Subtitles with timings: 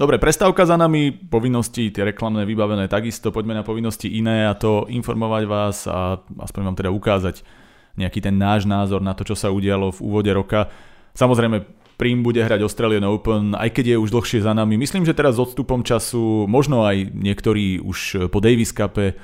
[0.00, 4.88] Dobre, prestávka za nami, povinnosti, tie reklamné vybavené takisto, poďme na povinnosti iné a to
[4.88, 7.44] informovať vás a aspoň vám teda ukázať
[8.00, 10.72] nejaký ten náš názor na to, čo sa udialo v úvode roka.
[11.12, 11.68] Samozrejme,
[12.00, 14.80] Prim bude hrať Australian Open, aj keď je už dlhšie za nami.
[14.80, 19.20] Myslím, že teraz s odstupom času, možno aj niektorí už po Davis Cupe,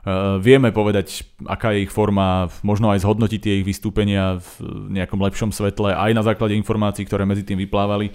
[0.00, 5.20] Uh, vieme povedať, aká je ich forma, možno aj zhodnotiť tie ich vystúpenia v nejakom
[5.20, 8.08] lepšom svetle, aj na základe informácií, ktoré medzi tým vyplávali.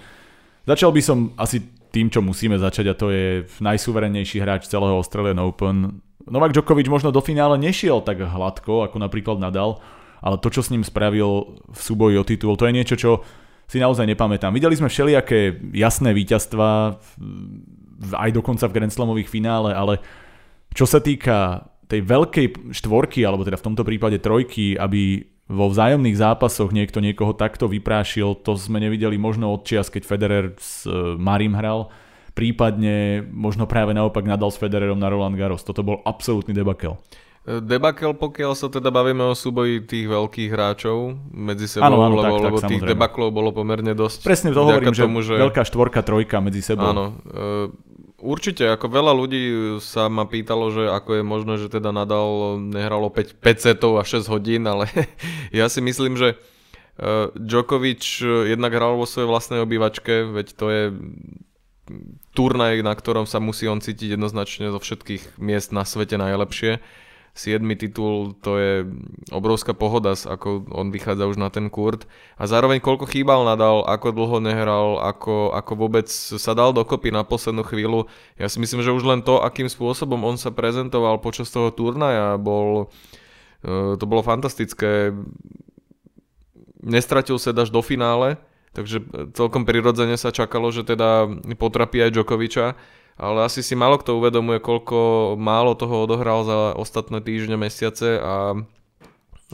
[0.66, 1.62] Začal by som asi
[1.96, 6.04] tým, čo musíme začať a to je najsuverenejší hráč celého Australian Open.
[6.28, 9.80] Novak Djokovic možno do finále nešiel tak hladko, ako napríklad Nadal,
[10.20, 13.24] ale to, čo s ním spravil v súboji o titul, to je niečo, čo
[13.64, 14.52] si naozaj nepamätám.
[14.52, 17.00] Videli sme všelijaké jasné víťazstva,
[18.12, 20.04] aj dokonca v Grand Slamových finále, ale
[20.76, 26.18] čo sa týka tej veľkej štvorky, alebo teda v tomto prípade trojky, aby vo vzájomných
[26.18, 31.14] zápasoch niekto niekoho takto vyprášil, to sme nevideli možno od čias, keď Federer s e,
[31.14, 31.86] Marim hral,
[32.34, 35.62] prípadne možno práve naopak nadal s Federerom na Roland Garros.
[35.62, 36.98] Toto bol absolútny debakel.
[37.46, 42.18] E, debakel, pokiaľ sa teda bavíme o súboji tých veľkých hráčov medzi sebou, áno, áno,
[42.18, 42.90] lebo, tak, lebo tak, tých samozrejme.
[42.98, 44.26] debaklov bolo pomerne dosť.
[44.26, 46.90] Presne to hovorím, tomu, že veľká štvorka, trojka medzi sebou.
[46.90, 47.70] Áno, e,
[48.26, 49.42] Určite, ako veľa ľudí
[49.78, 54.02] sa ma pýtalo, že ako je možné, že teda Nadal nehralo 5, 5 setov a
[54.02, 54.90] 6 hodín, ale
[55.54, 58.02] ja si myslím, že uh, Djokovic
[58.50, 60.82] jednak hral vo svojej vlastnej obývačke, veď to je
[62.34, 66.82] turnaj, na ktorom sa musí on cítiť jednoznačne zo všetkých miest na svete najlepšie.
[67.36, 67.60] 7.
[67.76, 68.88] titul, to je
[69.28, 72.08] obrovská pohoda, ako on vychádza už na ten kurt.
[72.40, 77.28] A zároveň koľko chýbal nadal, ako dlho nehral, ako, ako vôbec sa dal dokopy na
[77.28, 78.08] poslednú chvíľu.
[78.40, 82.40] Ja si myslím, že už len to, akým spôsobom on sa prezentoval počas toho turnaja,
[82.40, 82.88] bol,
[83.60, 85.12] e, to bolo fantastické.
[86.80, 88.40] Nestratil sa až do finále,
[88.72, 89.04] takže
[89.36, 91.28] celkom prirodzene sa čakalo, že teda
[91.60, 94.96] potrapí aj Djokoviča ale asi si málo kto uvedomuje, koľko
[95.40, 98.60] málo toho odohral za ostatné týždne, mesiace a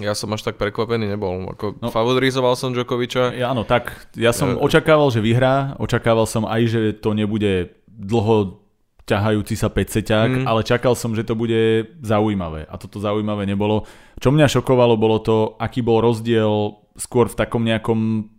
[0.00, 1.52] ja som až tak prekvapený nebol.
[1.52, 3.36] Ako no, favorizoval som Djokoviča.
[3.36, 7.76] Ja, áno, tak ja som uh, očakával, že vyhrá, očakával som aj, že to nebude
[7.86, 8.62] dlho
[9.02, 10.44] ťahajúci sa 5 mm.
[10.46, 12.64] ale čakal som, že to bude zaujímavé.
[12.70, 13.84] A toto zaujímavé nebolo.
[14.22, 18.30] Čo mňa šokovalo, bolo to, aký bol rozdiel skôr v takom nejakom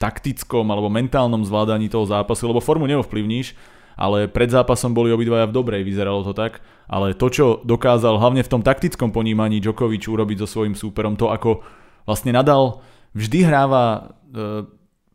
[0.00, 3.52] taktickom alebo mentálnom zvládaní toho zápasu, lebo formu neovplyvníš,
[4.00, 8.40] ale pred zápasom boli obidvaja v dobrej, vyzeralo to tak, ale to, čo dokázal hlavne
[8.40, 11.60] v tom taktickom ponímaní Djokovic urobiť so svojím súperom, to ako
[12.08, 12.80] vlastne nadal,
[13.12, 14.00] vždy hráva e,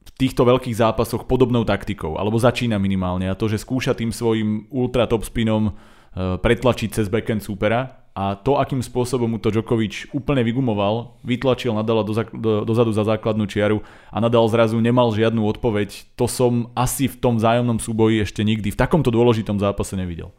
[0.05, 3.25] v týchto veľkých zápasoch podobnou taktikou, alebo začína minimálne.
[3.25, 8.39] A to, že skúša tým svojim ultra top spinom e, pretlačiť cez backend súpera a
[8.39, 13.43] to, akým spôsobom mu to Djokovic úplne vygumoval, vytlačil Nadala do, do, dozadu za základnú
[13.43, 18.47] čiaru a Nadal zrazu nemal žiadnu odpoveď, to som asi v tom vzájomnom súboji ešte
[18.47, 20.31] nikdy v takomto dôležitom zápase nevidel.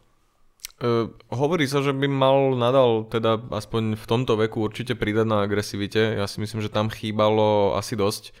[0.77, 5.45] Uh, hovorí sa, že by mal Nadal teda aspoň v tomto veku určite pridať na
[5.45, 6.17] agresivite.
[6.17, 8.33] Ja si myslím, že tam chýbalo asi dosť,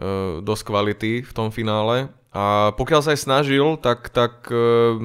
[0.00, 2.12] uh, dosť kvality v tom finále.
[2.32, 4.96] A pokiaľ sa aj snažil, tak, tak uh,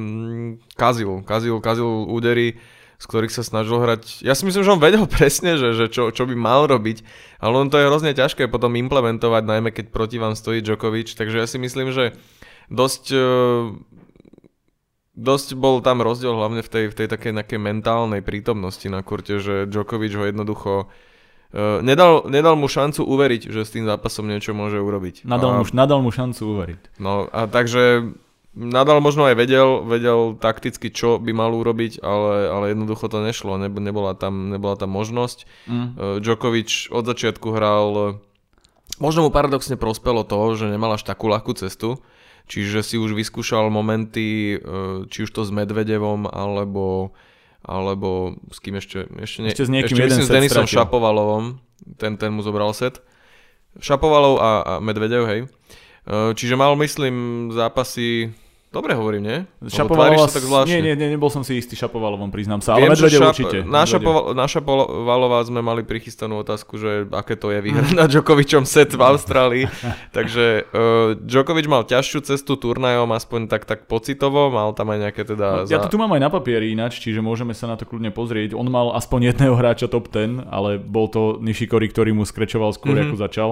[0.75, 2.55] kazil, kazil, kazil údery
[2.99, 4.27] z ktorých sa snažil hrať.
[4.27, 7.01] Ja si myslím, že on vedel presne, že, že čo, čo by mal robiť,
[7.39, 11.39] ale on to je hrozne ťažké potom implementovať, najmä keď proti vám stojí Djokovic, takže
[11.39, 12.19] ja si myslím, že
[12.67, 13.31] dosť, e,
[15.15, 19.39] dosť bol tam rozdiel hlavne v tej, v tej takej nejakej mentálnej prítomnosti na kurte,
[19.39, 20.91] že Djokovic ho jednoducho
[21.49, 25.25] Uh, nedal, nedal mu šancu uveriť, že s tým zápasom niečo môže urobiť.
[25.25, 27.01] Nadal, a, mu, nadal mu šancu uveriť.
[27.01, 28.13] No a takže
[28.57, 33.61] Nadal možno aj vedel, vedel takticky, čo by mal urobiť, ale, ale jednoducho to nešlo,
[33.61, 35.45] nebola tam, nebola tam možnosť.
[35.69, 35.77] Mm.
[35.77, 35.85] Uh,
[36.17, 38.17] Djokovic od začiatku hral,
[38.97, 42.01] možno mu paradoxne prospelo to, že nemal až takú ľahkú cestu,
[42.49, 47.13] čiže si už vyskúšal momenty, uh, či už to s Medvedevom, alebo,
[47.61, 51.61] alebo s kým ešte, ešte, ne, ešte s niekým ešte jeden s Denisom Šapovalovom,
[52.01, 52.97] ten, ten mu zobral set.
[53.77, 55.45] Šapovalov a, a Medvedev, hej.
[55.45, 58.33] Uh, čiže mal, myslím, zápasy
[58.69, 59.37] Dobre hovorím, nie?
[59.65, 60.69] Šapovalova, tak zvláštne.
[60.69, 63.57] Nie, nie, nie, nebol som si istý Šapovalovom, priznám sa, ale Medvedev šap, určite.
[63.65, 69.01] Naša Valová sme mali prichystanú otázku, že aké to je vyhrať na Djokovičom set v
[69.01, 69.65] Austrálii.
[70.17, 75.25] Takže uh, Djokovič mal ťažšiu cestu turnajom, aspoň tak, tak pocitovo, mal tam aj nejaké
[75.25, 75.65] teda...
[75.65, 75.73] No.
[75.73, 78.53] Ja to tu mám aj na papieri ináč, čiže môžeme sa na to kľudne pozrieť.
[78.53, 83.01] On mal aspoň jedného hráča top 10, ale bol to Nishikori, ktorý mu skrečoval skôr,
[83.01, 83.09] mm-hmm.
[83.09, 83.49] ako začal.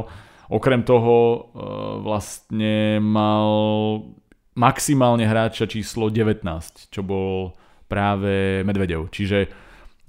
[0.47, 1.39] Okrem toho uh,
[1.99, 3.49] vlastne mal
[4.57, 6.41] maximálne hráča číslo 19,
[6.89, 7.53] čo bol
[7.85, 9.07] práve Medvedev.
[9.13, 9.47] Čiže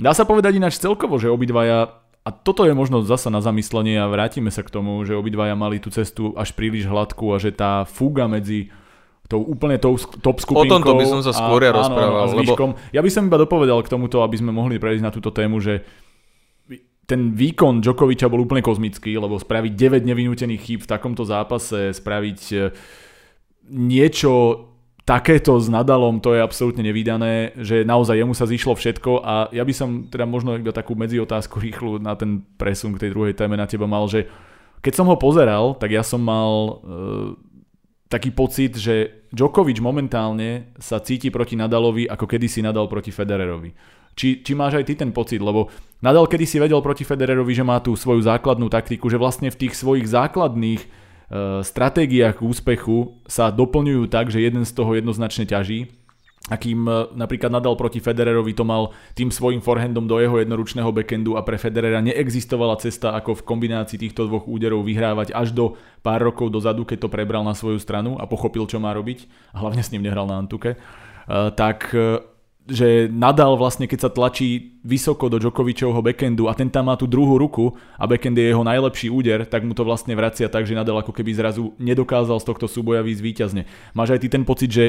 [0.00, 1.92] dá sa povedať ináč celkovo, že obidvaja,
[2.24, 5.80] a toto je možno zasa na zamyslenie a vrátime sa k tomu, že obidvaja mali
[5.80, 8.72] tú cestu až príliš hladkú a že tá fúga medzi
[9.28, 10.64] tou úplne tou top skupinkou.
[10.64, 12.32] O tomto by som sa skôr ja rozprával.
[12.32, 12.52] Áno, lebo...
[12.96, 15.84] Ja by som iba dopovedal k tomuto, aby sme mohli prejsť na túto tému, že
[17.08, 22.40] ten výkon Djokoviča bol úplne kozmický, lebo spraviť 9 nevinútených chýb v takomto zápase, spraviť
[22.52, 22.56] e,
[23.72, 24.68] niečo
[25.08, 29.64] takéto s Nadalom, to je absolútne nevydané, že naozaj jemu sa zišlo všetko a ja
[29.64, 33.56] by som teda možno iba takú medziotázku rýchlu na ten presun k tej druhej téme
[33.56, 34.28] na teba mal, že
[34.84, 36.72] keď som ho pozeral, tak ja som mal e,
[38.12, 43.97] taký pocit, že Djokovic momentálne sa cíti proti Nadalovi, ako kedysi Nadal proti Federerovi.
[44.18, 47.82] Či, či máš aj ty ten pocit, lebo Nadal kedysi vedel proti Federerovi, že má
[47.82, 50.86] tú svoju základnú taktiku, že vlastne v tých svojich základných
[51.28, 55.92] Eh, stratégiách k úspechu sa doplňujú tak, že jeden z toho jednoznačne ťaží.
[56.48, 61.36] Akým eh, napríklad nadal proti Federerovi to mal tým svojim forehandom do jeho jednoručného backendu
[61.36, 66.24] a pre Federera neexistovala cesta ako v kombinácii týchto dvoch úderov vyhrávať až do pár
[66.24, 69.84] rokov dozadu, keď to prebral na svoju stranu a pochopil, čo má robiť a hlavne
[69.84, 71.92] s ním nehral na Antuke, eh, tak
[72.68, 77.08] že Nadal vlastne keď sa tlačí vysoko do Djokovičovho backendu a ten tam má tú
[77.08, 80.76] druhú ruku a backhand je jeho najlepší úder, tak mu to vlastne vracia tak, že
[80.76, 83.62] Nadal ako keby zrazu nedokázal z tohto súboja výjsť víťazne.
[83.96, 84.84] Máš aj ty ten pocit, že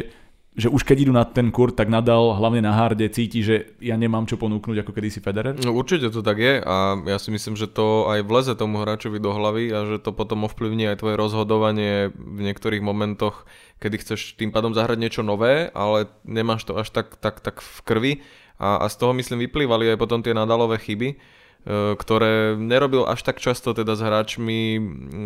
[0.57, 3.93] že už keď idú na ten kurt, tak nadal, hlavne na harde, cíti, že ja
[3.95, 5.55] nemám čo ponúknuť ako kedysi Federer?
[5.61, 9.21] No určite to tak je a ja si myslím, že to aj vleze tomu hráčovi
[9.21, 13.45] do hlavy a že to potom ovplyvní aj tvoje rozhodovanie v niektorých momentoch,
[13.77, 17.79] kedy chceš tým pádom zahrať niečo nové, ale nemáš to až tak, tak, tak v
[17.85, 18.13] krvi
[18.59, 23.43] a, a z toho myslím vyplývali aj potom tie nadalové chyby ktoré nerobil až tak
[23.43, 24.79] často teda s hráčmi,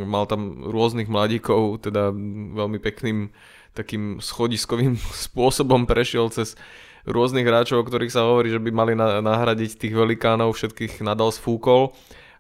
[0.04, 2.10] mal tam rôznych mladíkov, teda
[2.58, 3.30] veľmi pekným
[3.74, 4.98] takým schodiskovým
[5.30, 6.58] spôsobom prešiel cez
[7.04, 11.92] rôznych hráčov, o ktorých sa hovorí, že by mali nahradiť tých velikánov, všetkých nadal sfúkol.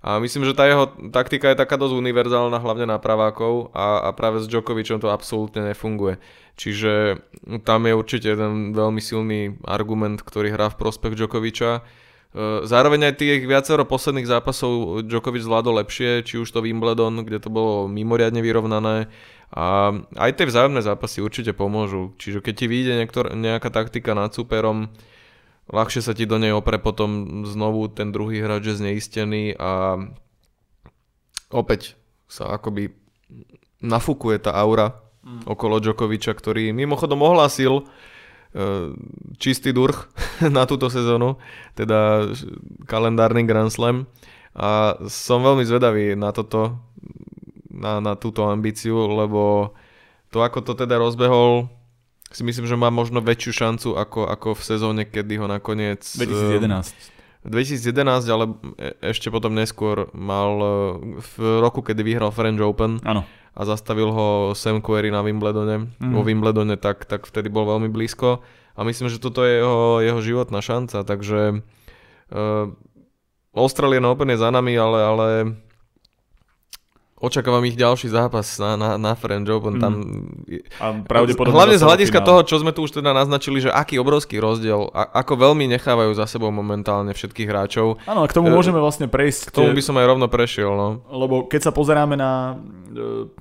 [0.04, 4.10] A myslím, že tá jeho taktika je taká dosť univerzálna, hlavne na pravákov a, a
[4.12, 6.20] práve s Djokovicom to absolútne nefunguje.
[6.60, 7.24] Čiže
[7.64, 11.88] tam je určite ten veľmi silný argument, ktorý hrá v prospech Djokoviča.
[12.34, 17.38] E, zároveň aj tých viacero posledných zápasov Djokovic zvládol lepšie, či už to Wimbledon, kde
[17.38, 19.08] to bolo mimoriadne vyrovnané,
[19.54, 22.18] a aj tie vzájomné zápasy určite pomôžu.
[22.18, 24.90] Čiže keď ti vyjde niektor, nejaká taktika nad superom,
[25.70, 30.02] ľahšie sa ti do nej opre potom znovu ten druhý hráč je zneistený a
[31.54, 31.94] opäť
[32.26, 32.98] sa akoby
[33.86, 35.46] nafúkuje tá aura mm.
[35.46, 37.86] okolo Djokoviča, ktorý mimochodom ohlásil
[39.42, 40.10] čistý durch
[40.56, 41.42] na túto sezónu,
[41.74, 42.30] teda
[42.86, 44.06] kalendárny Grand Slam
[44.54, 46.78] a som veľmi zvedavý na toto,
[47.74, 49.74] na, na túto ambíciu, lebo
[50.30, 51.70] to ako to teda rozbehol,
[52.34, 56.02] si myslím, že má možno väčšiu šancu ako, ako v sezóne, kedy ho nakoniec...
[56.18, 57.14] 2011.
[57.46, 58.46] 2011, ale
[58.80, 60.70] e, ešte potom neskôr mal e,
[61.22, 63.28] v roku, kedy vyhral French Open ano.
[63.54, 64.28] A zastavil ho
[64.58, 66.14] Sam Query na Wimbledone, mm.
[66.14, 68.42] vo Wimbledone, tak, tak vtedy bol veľmi blízko
[68.74, 71.62] a myslím, že toto je jeho, jeho životná šanca, takže
[72.34, 72.66] uh,
[73.54, 75.28] Australian Open je za nami, ale, ale
[77.24, 79.80] očakávam ich ďalší zápas na, na, na French Open.
[79.80, 79.94] Tam...
[80.84, 84.44] A pravdepodobne Hlavne z hľadiska toho, čo sme tu už teda naznačili, že aký obrovský
[84.44, 88.04] rozdiel, a, ako veľmi nechávajú za sebou momentálne všetkých hráčov.
[88.04, 89.56] Áno, k tomu e, môžeme vlastne prejsť.
[89.56, 90.76] K tomu by som aj rovno prešiel.
[90.76, 90.88] No.
[91.08, 92.60] Lebo keď sa pozeráme na
[92.92, 93.32] e,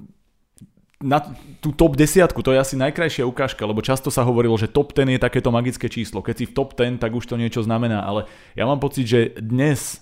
[1.02, 1.18] na
[1.58, 5.18] tú top desiatku, to je asi najkrajšia ukážka, lebo často sa hovorilo, že top 10
[5.18, 6.22] je takéto magické číslo.
[6.22, 9.34] Keď si v top 10, tak už to niečo znamená, ale ja mám pocit, že
[9.42, 10.01] dnes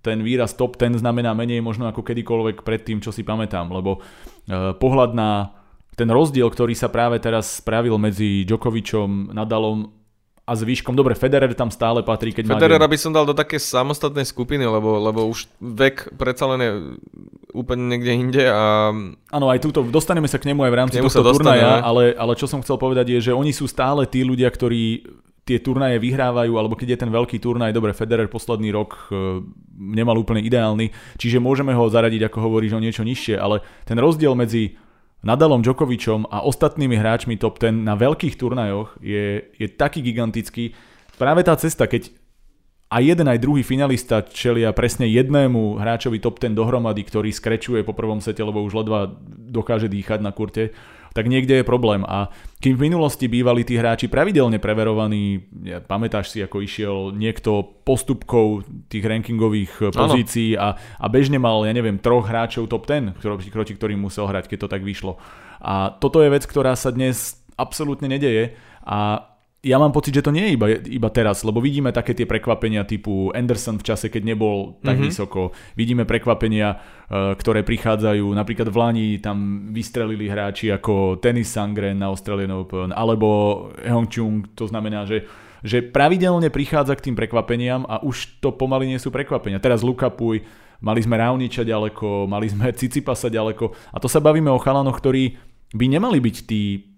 [0.00, 4.00] ten výraz top 10 znamená menej možno ako kedykoľvek predtým, čo si pamätám, lebo
[4.48, 5.52] e, pohľad na
[5.94, 10.00] ten rozdiel, ktorý sa práve teraz spravil medzi Djokovičom, Nadalom
[10.50, 10.98] a zvyškom.
[10.98, 12.34] Dobre, Federer tam stále patrí.
[12.34, 12.90] Keď Federera má...
[12.90, 16.72] by som dal do také samostatnej skupiny, lebo, lebo už vek predsa len je
[17.54, 18.90] úplne niekde inde a...
[19.30, 22.50] Áno, aj túto, dostaneme sa k nemu aj v rámci tohto turnaja, ale, ale čo
[22.50, 25.06] som chcel povedať je, že oni sú stále tí ľudia, ktorí
[25.50, 29.42] tie turnaje vyhrávajú, alebo keď je ten veľký turnaj, dobre, Federer posledný rok e,
[29.74, 34.38] nemal úplne ideálny, čiže môžeme ho zaradiť, ako hovoríš, o niečo nižšie, ale ten rozdiel
[34.38, 34.78] medzi
[35.20, 40.72] Nadalom Djokovičom a ostatnými hráčmi top 10 na veľkých turnajoch je, je taký gigantický.
[41.20, 42.08] Práve tá cesta, keď
[42.90, 47.92] aj jeden aj druhý finalista čelia presne jednému hráčovi top 10 dohromady, ktorý skrečuje po
[47.92, 49.12] prvom sete, lebo už ledva
[49.50, 50.72] dokáže dýchať na kurte,
[51.10, 52.06] tak niekde je problém.
[52.06, 57.82] A kým v minulosti bývali tí hráči pravidelne preverovaní, ja, pamätáš si, ako išiel niekto
[57.82, 63.16] postupkou tých rankingových pozícií a, a bežne mal, ja neviem, troch hráčov top 10,
[63.50, 65.18] proti ktorým musel hrať, keď to tak vyšlo.
[65.60, 69.29] A toto je vec, ktorá sa dnes absolútne nedeje a
[69.60, 72.88] ja mám pocit, že to nie je iba, iba teraz, lebo vidíme také tie prekvapenia
[72.88, 75.08] typu Anderson v čase, keď nebol tak mm-hmm.
[75.12, 75.52] vysoko.
[75.76, 82.08] Vidíme prekvapenia, uh, ktoré prichádzajú, napríklad v Lani tam vystrelili hráči ako Tennis Sangren na
[82.08, 85.28] Australian Open, alebo Hong Chung, to znamená, že
[85.60, 89.60] že pravidelne prichádza k tým prekvapeniam a už to pomaly nie sú prekvapenia.
[89.60, 90.40] Teraz Luka Puj,
[90.80, 95.36] mali sme Rauniča ďaleko, mali sme Cicipasa ďaleko a to sa bavíme o chalanoch, ktorí
[95.76, 96.89] by nemali byť tí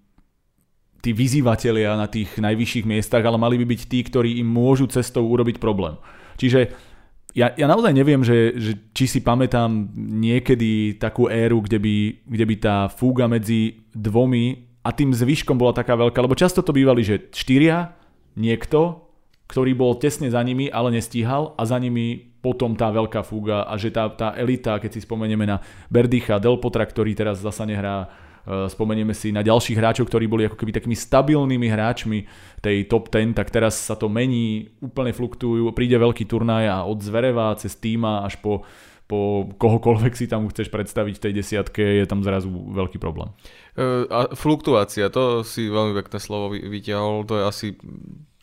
[1.03, 5.27] tí vyzývatelia na tých najvyšších miestach, ale mali by byť tí, ktorí im môžu cestou
[5.27, 5.99] urobiť problém.
[6.39, 6.71] Čiže
[7.35, 12.45] ja, ja naozaj neviem, že, že či si pamätám niekedy takú éru, kde by, kde
[12.47, 17.03] by tá fúga medzi dvomi a tým zvyškom bola taká veľká, lebo často to bývali,
[17.03, 17.99] že štyria,
[18.39, 19.03] niekto,
[19.51, 23.75] ktorý bol tesne za nimi, ale nestíhal a za nimi potom tá veľká fúga a
[23.79, 28.22] že tá, tá elita, keď si spomenieme na Berdycha, Delpotra, ktorý teraz zasa nehrá Eh,
[28.47, 32.27] spomenieme si na ďalších hráčov, ktorí boli ako keby takými stabilnými hráčmi
[32.59, 36.99] tej top 10, tak teraz sa to mení, úplne fluktujú, príde veľký turnaj a od
[36.99, 38.67] Zvereva cez týma až po,
[39.07, 43.31] po kohokoľvek si tam chceš predstaviť v tej desiatke, je tam zrazu veľký problém.
[43.79, 47.67] Eh, a fluktuácia, to si veľmi pekné slovo vyťahol, to je asi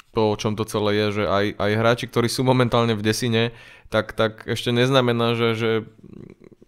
[0.09, 3.53] to, o čom to celé je, že aj, aj hráči, ktorí sú momentálne v desine,
[3.93, 5.71] tak, tak ešte neznamená, že, že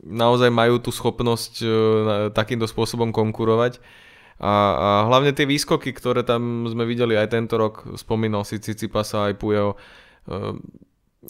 [0.01, 1.67] naozaj majú tú schopnosť e,
[2.33, 3.77] takýmto spôsobom konkurovať.
[4.41, 9.29] A, a hlavne tie výskoky, ktoré tam sme videli aj tento rok, spomínal si Cicipasa
[9.29, 10.57] aj Pujo, e,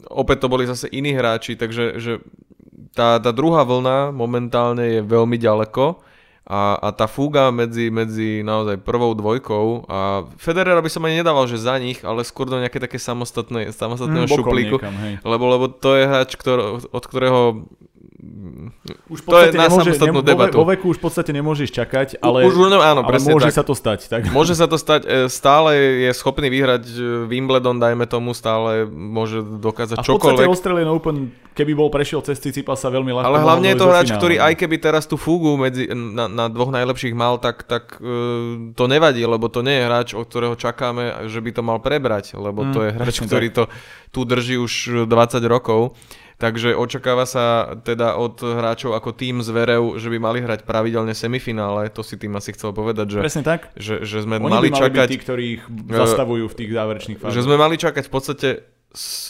[0.08, 2.24] opäť to boli zase iní hráči, takže že
[2.96, 6.00] tá, tá druhá vlna momentálne je veľmi ďaleko
[6.42, 11.46] a, a tá fúga medzi, medzi naozaj prvou dvojkou a Federera by som ani nedával,
[11.46, 15.64] že za nich, ale skôr do nejaké také samostatné, samostatného mm, šuplíku, niekam, lebo, lebo
[15.70, 17.68] to je hráč, ktor, od ktorého
[19.10, 20.62] už to je na nemôže, samostatnú debatu.
[20.62, 23.58] Vo veku už v podstate nemôžeš čakať, ale, už, no, áno, ale môže tak.
[23.58, 24.06] sa to stať.
[24.06, 24.30] Tak.
[24.30, 25.74] Môže sa to stať, e, stále
[26.06, 30.22] je schopný vyhrať e, Wimbledon, dajme tomu, stále môže dokázať a čokoľvek.
[30.22, 33.26] A v podstate Australian Open, keby bol prešiel cez sa veľmi ľahko.
[33.26, 36.70] Ale hlavne je to hráč, ktorý aj keby teraz tú fúgu medzi, na, na dvoch
[36.70, 41.26] najlepších mal, tak, tak uh, to nevadí, lebo to nie je hráč, od ktorého čakáme,
[41.26, 43.56] že by to mal prebrať, lebo mm, to je hráč, ktorý tak.
[43.58, 43.62] to
[44.12, 44.72] tu drží už
[45.08, 45.96] 20 rokov.
[46.42, 51.86] Takže očakáva sa teda od hráčov ako tým Zverev, že by mali hrať pravidelne semifinále,
[51.94, 53.70] to si tým asi chcel povedať, že, Presne tak.
[53.78, 55.06] že, že sme Oni mali, by mali čakať...
[55.06, 57.36] tí, ktorí ich zastavujú v tých záverečných fázach.
[57.38, 58.48] Že sme mali čakať v podstate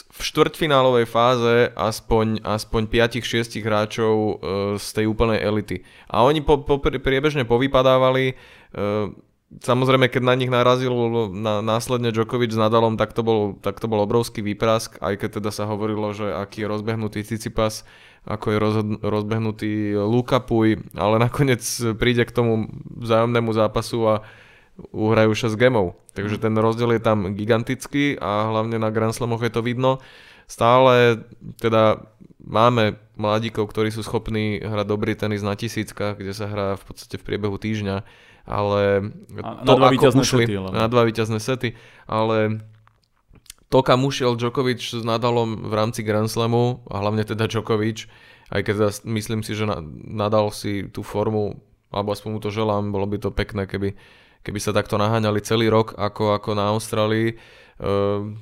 [0.09, 2.81] v štvrťfinálovej fáze aspoň, aspoň
[3.21, 4.33] 5-6 hráčov e,
[4.81, 5.85] z tej úplnej elity.
[6.09, 8.35] A oni po, po, priebežne povypadávali, e,
[9.61, 10.93] Samozrejme, keď na nich narazil
[11.29, 15.29] na, následne Djokovic s Nadalom, tak to, bol, tak to bol obrovský výprask, aj keď
[15.37, 17.85] teda sa hovorilo, že aký je rozbehnutý Cicipas,
[18.23, 21.61] ako je rozhod, rozbehnutý Luka Puj, ale nakoniec
[21.99, 24.15] príde k tomu vzájomnému zápasu a
[24.89, 25.99] uhrajú 6 gemov.
[26.17, 30.01] Takže ten rozdiel je tam gigantický a hlavne na Grand Slamoch je to vidno.
[30.49, 31.21] Stále
[31.61, 32.01] teda
[32.41, 37.21] máme mladíkov, ktorí sú schopní hrať dobrý tenis na tisíckach, kde sa hrá v podstate
[37.21, 38.03] v priebehu týždňa
[38.43, 41.75] ale a to, na dva ako ušli, sety, na dva víťazné sety,
[42.07, 42.59] ale
[43.71, 48.05] to, kam ušiel Djokovic s Nadalom v rámci Grand Slamu, a hlavne teda Djokovic,
[48.53, 49.65] aj keď teda myslím si, že
[50.05, 51.57] Nadal si tú formu,
[51.89, 53.97] alebo aspoň mu to želám, bolo by to pekné, keby,
[54.45, 57.33] keby sa takto naháňali celý rok, ako, ako na Austrálii.
[57.81, 58.37] Uh,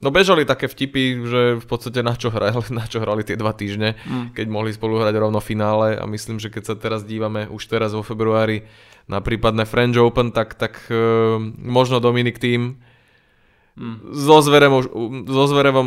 [0.00, 3.52] No bežali také vtipy, že v podstate na čo hrali, na čo hrali tie dva
[3.52, 4.32] týždne, mm.
[4.32, 7.92] keď mohli spolu hrať rovno finále a myslím, že keď sa teraz dívame už teraz
[7.92, 8.64] vo februári
[9.04, 12.80] na prípadné French Open, tak, tak uh, možno Dominik tým
[13.80, 14.12] Hmm.
[14.12, 14.82] So, Zverem,
[15.24, 15.86] so Zverevom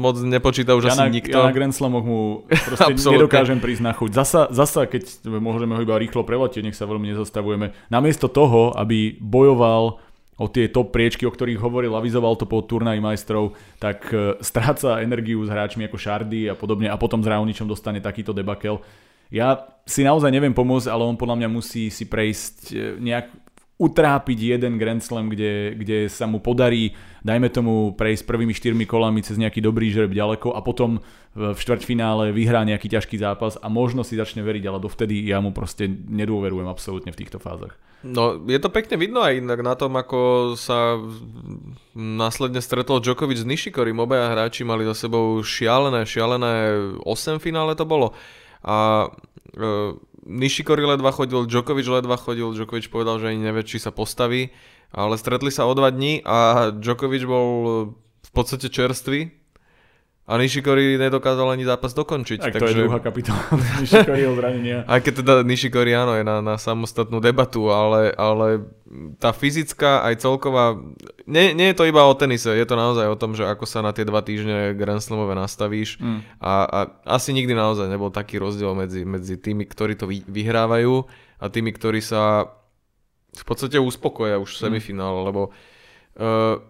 [0.00, 1.36] moc nepočíta už ja asi na, nikto.
[1.36, 4.10] Ja na Grand Slamoch mu proste nedokážem prísť na chuť.
[4.16, 7.74] Zasa, zasa, keď môžeme ho iba rýchlo preletieť, nech sa veľmi nezastavujeme.
[7.92, 10.00] Namiesto toho, aby bojoval
[10.34, 14.98] o tie top priečky, o ktorých hovoril, avizoval to po turnaji majstrov, tak e, stráca
[14.98, 18.82] energiu s hráčmi ako Šardy a podobne a potom s Raoničom dostane takýto debakel.
[19.30, 23.26] Ja si naozaj neviem pomôcť, ale on podľa mňa musí si prejsť e, nejak
[23.74, 26.94] utrápiť jeden Grand Slam, kde, kde sa mu podarí,
[27.26, 31.02] dajme tomu, prejsť prvými štyrmi kolami cez nejaký dobrý žreb ďaleko a potom
[31.34, 35.50] v štvrťfinále vyhrá nejaký ťažký zápas a možno si začne veriť, ale dovtedy ja mu
[35.50, 37.74] proste nedôverujem absolútne v týchto fázach.
[38.04, 41.00] No, je to pekne vidno aj inak na tom, ako sa
[41.96, 43.96] následne stretol Djokovic s Nishikorim.
[43.96, 46.54] Obaja hráči mali za sebou šialené, šialené
[47.00, 48.12] 8 finále to bolo.
[48.60, 49.08] A
[49.56, 54.48] e, Nishikori ledva chodil, Djokovic ledva chodil, Djokovic povedal, že ani nevie, či sa postaví,
[54.88, 57.48] ale stretli sa o dva dní a Djokovic bol
[58.24, 59.43] v podstate čerstvý
[60.24, 62.48] A Nishikori nedokázal ani zápas dokončiť.
[62.48, 62.64] Tak takže...
[62.64, 63.44] to je druhá kapitola
[63.84, 64.80] Nishikoriho zranenia.
[64.88, 68.64] Aj keď teda Nishikori áno je na, na samostatnú debatu, ale, ale
[69.20, 70.80] tá fyzická aj celková,
[71.28, 73.84] nie, nie je to iba o tenise, je to naozaj o tom, že ako sa
[73.84, 76.40] na tie dva týždne Grand Slamové nastavíš mm.
[76.40, 81.04] a, a asi nikdy naozaj nebol taký rozdiel medzi, medzi tými, ktorí to vy, vyhrávajú
[81.36, 82.48] a tými, ktorí sa
[83.34, 84.62] v podstate uspokoja už v mm.
[84.72, 86.64] semifinále, lebo uh,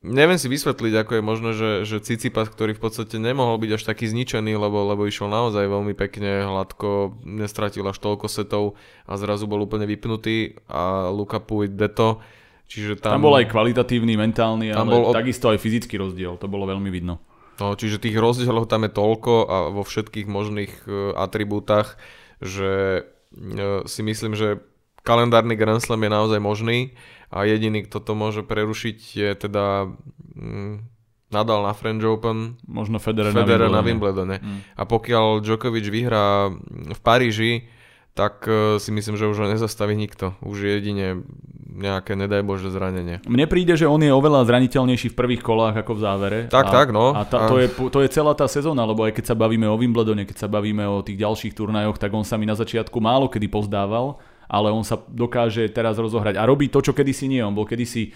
[0.00, 3.82] Neviem si vysvetliť, ako je možné, že, že Cicipas, ktorý v podstate nemohol byť až
[3.84, 9.44] taký zničený, lebo, lebo išiel naozaj veľmi pekne, hladko, nestratil až toľko setov a zrazu
[9.44, 12.24] bol úplne vypnutý a Luka Puj deto.
[12.64, 15.16] Čiže tam, tam bol aj kvalitatívny, mentálny, ale bol od...
[15.20, 17.20] takisto aj fyzický rozdiel, to bolo veľmi vidno.
[17.60, 22.00] No, čiže tých rozdielov tam je toľko a vo všetkých možných uh, atribútach,
[22.40, 24.64] že uh, si myslím, že
[25.04, 26.96] kalendárny Grand Slam je naozaj možný
[27.30, 29.86] a jediný, kto to môže prerušiť je teda
[30.34, 30.90] mm,
[31.30, 34.42] Nadal na French Open, možno Federer, Federer na Wimbledone.
[34.42, 34.58] Mm.
[34.74, 36.50] A pokiaľ Djokovic vyhrá
[36.90, 37.70] v Paríži,
[38.18, 40.34] tak uh, si myslím, že už ho nezastaví nikto.
[40.42, 41.22] Už jedine
[41.70, 43.22] nejaké, nedaj Bože, zranenie.
[43.30, 46.38] Mne príde, že on je oveľa zraniteľnejší v prvých kolách ako v závere.
[46.50, 47.14] Tak, a, tak, no.
[47.14, 49.78] A tá, to, je, to je celá tá sezóna, lebo aj keď sa bavíme o
[49.78, 53.30] Wimbledone, keď sa bavíme o tých ďalších turnajoch, tak on sa mi na začiatku málo
[53.30, 54.18] kedy pozdával
[54.50, 57.38] ale on sa dokáže teraz rozohrať a robí to, čo kedysi nie.
[57.38, 58.10] On bol kedysi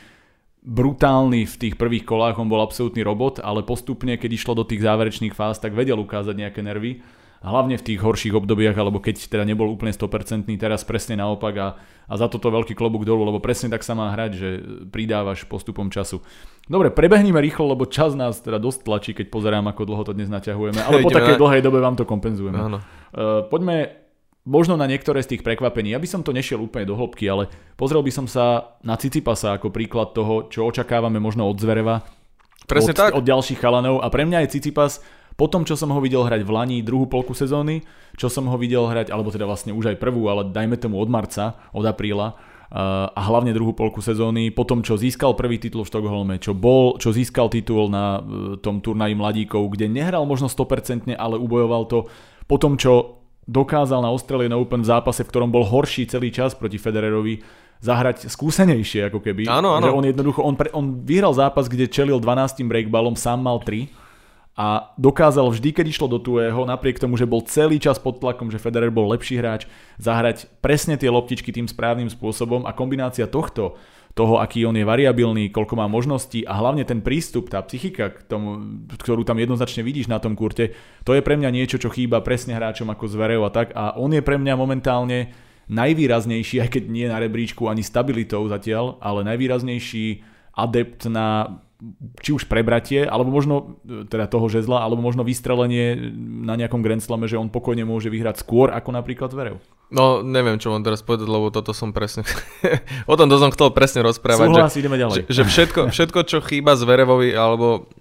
[0.67, 4.83] brutálny v tých prvých kolách, on bol absolútny robot, ale postupne, keď išlo do tých
[4.83, 7.05] záverečných fáz, tak vedel ukázať nejaké nervy.
[7.45, 11.69] Hlavne v tých horších obdobiach, alebo keď teda nebol úplne 100%, teraz presne naopak a,
[12.09, 14.49] a za toto veľký klobúk dolu, lebo presne tak sa má hrať, že
[14.89, 16.25] pridávaš postupom času.
[16.65, 20.33] Dobre, prebehníme rýchlo, lebo čas nás teda dosť tlačí, keď pozerám, ako dlho to dnes
[20.33, 22.57] naťahujeme, ale po takej dlhej dobe vám to kompenzujeme.
[22.57, 22.81] Áno.
[23.13, 24.04] Uh, poďme
[24.45, 25.93] možno na niektoré z tých prekvapení.
[25.93, 27.49] Ja by som to nešiel úplne do hĺbky, ale
[27.81, 32.05] pozrel by som sa na Cicipasa ako príklad toho, čo očakávame možno od Zvereva.
[32.65, 33.11] Presne od, tak.
[33.17, 34.05] Od ďalších chalanov.
[34.05, 35.01] A pre mňa je Cicipas
[35.35, 37.83] po tom, čo som ho videl hrať v Lani druhú polku sezóny,
[38.15, 41.11] čo som ho videl hrať, alebo teda vlastne už aj prvú, ale dajme tomu od
[41.11, 42.39] marca, od apríla,
[43.15, 46.99] a hlavne druhú polku sezóny, po tom, čo získal prvý titul v Štokholme, čo bol,
[46.99, 52.11] čo získal titul na e, tom turnaji mladíkov, kde nehral možno 100%, ale ubojoval to,
[52.51, 56.57] po tom, čo dokázal na Australian Open v zápase, v ktorom bol horší celý čas
[56.57, 57.45] proti Federerovi,
[57.85, 59.45] zahrať skúsenejšie ako keby.
[59.45, 59.85] Áno, áno.
[59.85, 63.93] Že on jednoducho, on, pre, on vyhral zápas, kde čelil 12 breakballom, sám mal 3
[64.55, 68.55] a dokázal vždy, keď išlo do tuého, napriek tomu, že bol celý čas pod tlakom,
[68.55, 69.67] že Federer bol lepší hráč,
[69.99, 73.75] zahrať presne tie loptičky tým správnym spôsobom a kombinácia tohto
[74.15, 78.23] toho, aký on je variabilný, koľko má možností a hlavne ten prístup, tá psychika, k
[78.31, 78.63] tomu,
[78.95, 80.71] ktorú tam jednoznačne vidíš na tom kurte,
[81.03, 83.75] to je pre mňa niečo, čo chýba presne hráčom ako Zverev a tak.
[83.75, 85.35] A on je pre mňa momentálne
[85.67, 90.23] najvýraznejší, aj keď nie na rebríčku ani stabilitou zatiaľ, ale najvýraznejší
[90.55, 91.59] adept na
[92.21, 95.97] či už prebratie, alebo možno teda toho žezla, alebo možno vystrelenie
[96.45, 99.61] na nejakom Grand Slame, že on pokojne môže vyhrať skôr ako napríklad Zverev.
[99.93, 102.25] No, neviem, čo mám teraz povedať, lebo toto som presne...
[103.11, 104.49] o tom to som chcel presne rozprávať.
[104.49, 105.29] Súhlas, že, ideme ďalej.
[105.29, 107.93] Že, že všetko, všetko, čo chýba Zverevovi, alebo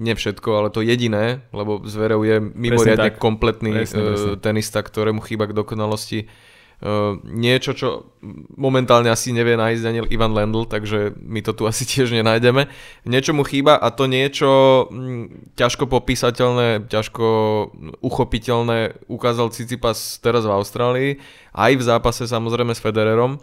[0.00, 4.36] nie všetko, ale to jediné, lebo Zverev je mimoriadne kompletný presne, presne.
[4.42, 6.26] tenista, ktorému chýba k dokonalosti
[7.24, 7.88] niečo, čo
[8.58, 12.68] momentálne asi nevie nájsť ani Ivan Lendl, takže my to tu asi tiež nenájdeme.
[13.08, 14.50] Niečo mu chýba a to niečo
[14.90, 17.26] hm, ťažko popísateľné, ťažko
[18.04, 21.10] uchopiteľné ukázal Cicipas teraz v Austrálii,
[21.56, 23.40] aj v zápase samozrejme s Federerom.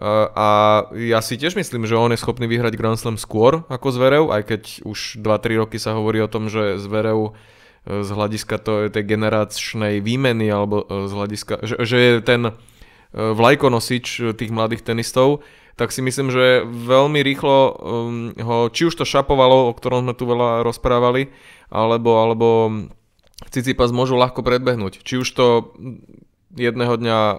[0.00, 0.48] Uh, a
[0.96, 4.42] ja si tiež myslím, že on je schopný vyhrať Grand Slam skôr ako Zverev, aj
[4.48, 7.36] keď už 2-3 roky sa hovorí o tom, že Zverev
[7.88, 12.52] z hľadiska to, tej generačnej výmeny alebo e, z hľadiska, že, že je ten e,
[13.12, 15.40] vlajkonosič tých mladých tenistov,
[15.80, 20.12] tak si myslím, že veľmi rýchlo um, ho, či už to šapovalo, o ktorom sme
[20.12, 21.32] tu veľa rozprávali,
[21.72, 22.48] alebo, alebo
[23.48, 25.00] Cicipas môžu ľahko predbehnúť.
[25.00, 25.72] Či už to
[26.54, 27.36] jedného dňa e,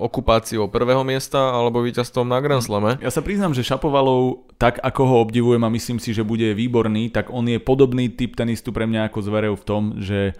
[0.00, 2.96] okupáciou prvého miesta alebo víťazstvom na Grand Slame.
[3.04, 7.12] Ja sa priznám, že Šapovalov, tak ako ho obdivujem a myslím si, že bude výborný,
[7.12, 10.32] tak on je podobný typ tenistu pre mňa ako Zverev v tom, že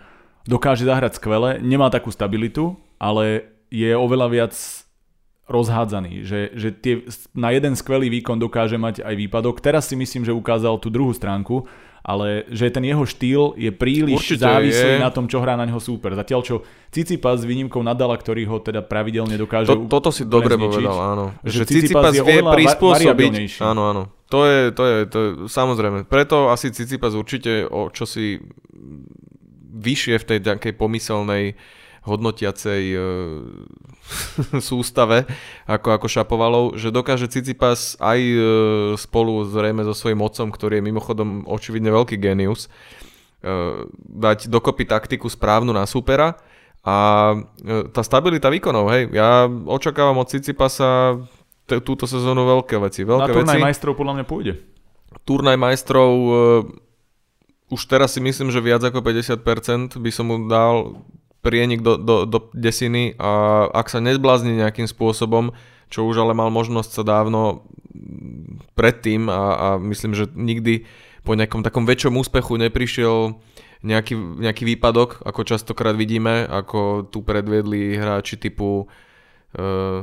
[0.48, 4.54] dokáže zahrať skvele, nemá takú stabilitu, ale je oveľa viac
[5.44, 7.04] rozhádzaný, že, že tie,
[7.36, 9.60] na jeden skvelý výkon dokáže mať aj výpadok.
[9.60, 11.68] Teraz si myslím, že ukázal tú druhú stránku,
[12.04, 15.04] ale že ten jeho štýl je príliš Určite závislý je.
[15.04, 16.12] na tom, čo hrá na neho súper.
[16.12, 16.56] Zatiaľ čo
[16.92, 21.32] Cicipas s výnimkou Nadala, ktorý ho teda pravidelne dokáže to, Toto si dobre povedal, áno.
[21.44, 23.32] Že, že Cicipas, Cicipas vie prispôsobiť.
[23.64, 24.02] Áno, áno.
[24.28, 26.04] To je, to je, to je, samozrejme.
[26.04, 28.36] Preto asi Cicipas určite o čo si
[29.74, 31.56] vyššie v tej nejakej pomyselnej
[32.04, 32.98] hodnotiacej e,
[34.68, 35.24] sústave
[35.64, 38.38] ako, ako Šapovalov, že dokáže Cicipas aj e,
[39.00, 42.68] spolu zrejme so svojím mocom, ktorý je mimochodom očividne veľký genius,
[44.08, 46.40] dať dokopy taktiku správnu na supera
[46.80, 46.96] a
[47.92, 51.20] tá stabilita výkonov, hej, ja očakávam od Cicipasa
[51.68, 53.04] t- túto sezónu veľké veci.
[53.04, 53.66] Veľké na turnaj veci.
[53.68, 54.52] majstrov podľa mňa pôjde.
[55.28, 56.12] Turnaj majstrov
[57.74, 61.02] už teraz si myslím, že viac ako 50% by som mu dal
[61.44, 65.52] prienik do, do, do desiny a ak sa nezblázni nejakým spôsobom,
[65.92, 67.68] čo už ale mal možnosť sa dávno
[68.74, 70.88] predtým a, a myslím, že nikdy
[71.22, 73.36] po nejakom takom väčšom úspechu neprišiel
[73.84, 80.00] nejaký, nejaký výpadok, ako častokrát vidíme, ako tu predviedli hráči typu uh,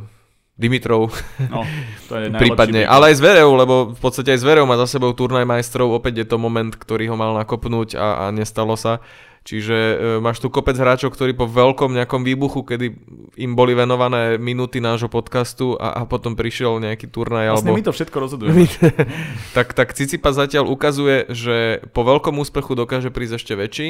[0.62, 1.10] Dimitrov.
[1.50, 1.66] No,
[2.06, 5.50] to je Prípadne, ale aj Zverev, lebo v podstate aj Zverev má za sebou turnaj
[5.50, 9.02] majstrov, opäť je to moment, ktorý ho mal nakopnúť a, a nestalo sa.
[9.42, 12.94] Čiže e, máš tu kopec hráčov, ktorí po veľkom nejakom výbuchu, kedy
[13.42, 17.58] im boli venované minúty nášho podcastu a, a potom prišiel nejaký turnaj.
[17.58, 17.80] Vlastne alebo...
[17.82, 18.70] my to všetko rozhodujeme.
[19.58, 23.90] tak, tak Cicipa zatiaľ ukazuje, že po veľkom úspechu dokáže prísť ešte väčší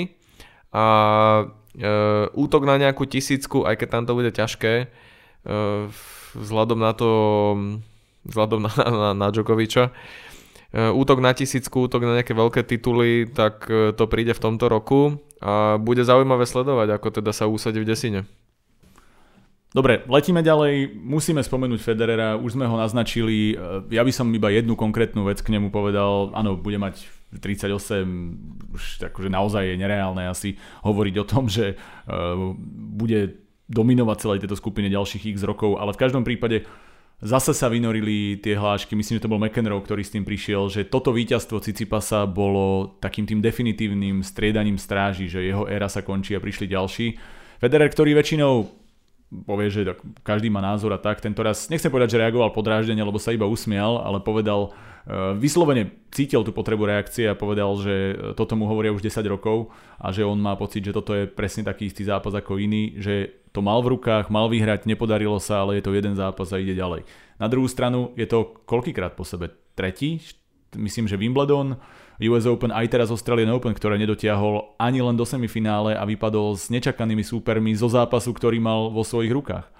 [0.72, 0.86] a
[1.76, 1.84] e,
[2.32, 4.86] útok na nejakú tisícku, aj keď tam to bude ťažké, e,
[6.32, 7.10] vzhľadom na to,
[8.24, 9.92] vzhľadom na, na, na Djokoviča,
[10.72, 15.20] útok na tisícku, útok na nejaké veľké tituly, tak e, to príde v tomto roku
[15.44, 18.24] a bude zaujímavé sledovať, ako teda sa úsadí v desine.
[19.72, 20.96] Dobre, letíme ďalej.
[21.00, 23.56] Musíme spomenúť Federera, už sme ho naznačili.
[23.56, 23.56] E,
[23.92, 26.32] ja by som iba jednu konkrétnu vec k nemu povedal.
[26.32, 27.04] Áno, bude mať
[27.36, 31.80] 38, už akože naozaj je nereálne asi hovoriť o tom, že
[32.92, 33.40] bude
[33.72, 36.68] dominovať celej tejto skupine ďalších x rokov, ale v každom prípade
[37.22, 40.90] Zase sa vynorili tie hlášky, myslím, že to bol McEnroe, ktorý s tým prišiel, že
[40.90, 46.42] toto víťazstvo Cicipasa bolo takým tým definitívnym striedaním stráži, že jeho éra sa končí a
[46.42, 47.22] prišli ďalší.
[47.62, 48.82] Federer, ktorý väčšinou
[49.46, 49.86] povie, že
[50.26, 53.46] každý má názor a tak, tento raz, nechcem povedať, že reagoval podráždenie, lebo sa iba
[53.46, 54.76] usmial, ale povedal,
[55.38, 60.14] vyslovene cítil tú potrebu reakcie a povedal, že toto mu hovoria už 10 rokov a
[60.14, 63.60] že on má pocit, že toto je presne taký istý zápas ako iný, že to
[63.66, 67.04] mal v rukách, mal vyhrať, nepodarilo sa, ale je to jeden zápas a ide ďalej.
[67.42, 69.52] Na druhú stranu je to koľkýkrát po sebe?
[69.74, 70.22] Tretí?
[70.78, 71.76] Myslím, že Wimbledon,
[72.22, 76.70] US Open, aj teraz Australian Open, ktoré nedotiahol ani len do semifinále a vypadol s
[76.70, 79.66] nečakanými súpermi zo zápasu, ktorý mal vo svojich rukách.
[79.66, 79.72] E,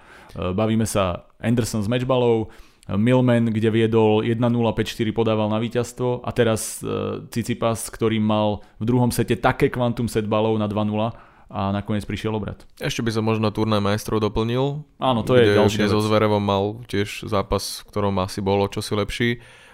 [0.52, 2.50] bavíme sa Anderson s matchballou,
[2.90, 8.84] Milman, kde viedol 1-0, 5-4 podával na víťazstvo a teraz uh, Cicipas, ktorý mal v
[8.90, 11.14] druhom sete také kvantum set balov na 2-0,
[11.52, 12.64] a nakoniec prišiel obrad.
[12.80, 14.88] Ešte by som možno turnaj majstrov doplnil.
[14.96, 15.84] Áno, to je ďalšie.
[15.84, 19.30] Kde so Zverevom mal tiež zápas, v ktorom asi bolo čosi lepší.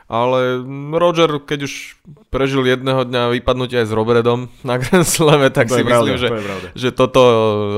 [0.09, 0.65] Ale
[0.97, 2.01] Roger, keď už
[2.33, 6.17] prežil jedného dňa vypadnutie aj s Robredom na Grand Slame, tak to si myslím, pravda,
[6.17, 6.39] že, to
[6.75, 7.23] že toto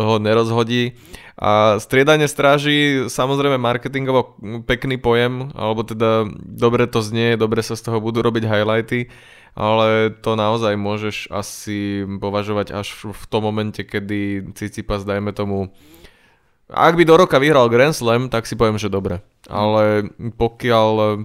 [0.01, 0.95] ho nerozhodí.
[1.41, 4.37] A striedanie stráži, samozrejme marketingovo
[4.69, 9.09] pekný pojem, alebo teda dobre to znie, dobre sa z toho budú robiť highlighty,
[9.57, 15.73] ale to naozaj môžeš asi považovať až v tom momente, kedy Cicipas, dajme tomu,
[16.69, 19.25] ak by do roka vyhral Grand Slam, tak si poviem, že dobre.
[19.49, 21.25] Ale pokiaľ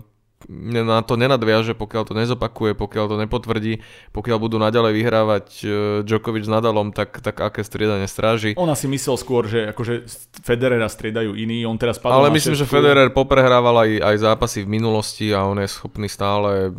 [0.50, 3.82] na to nenadviaže, pokiaľ to nezopakuje, pokiaľ to nepotvrdí,
[4.14, 5.68] pokiaľ budú naďalej vyhrávať e,
[6.06, 8.54] Djokovic s Nadalom, tak, tak aké striedanie stráži.
[8.56, 10.06] On asi myslel skôr, že akože
[10.46, 14.70] Federera striedajú iní, on teraz padol Ale myslím, že Federer poprehrával aj, aj zápasy v
[14.70, 16.74] minulosti a on je schopný stále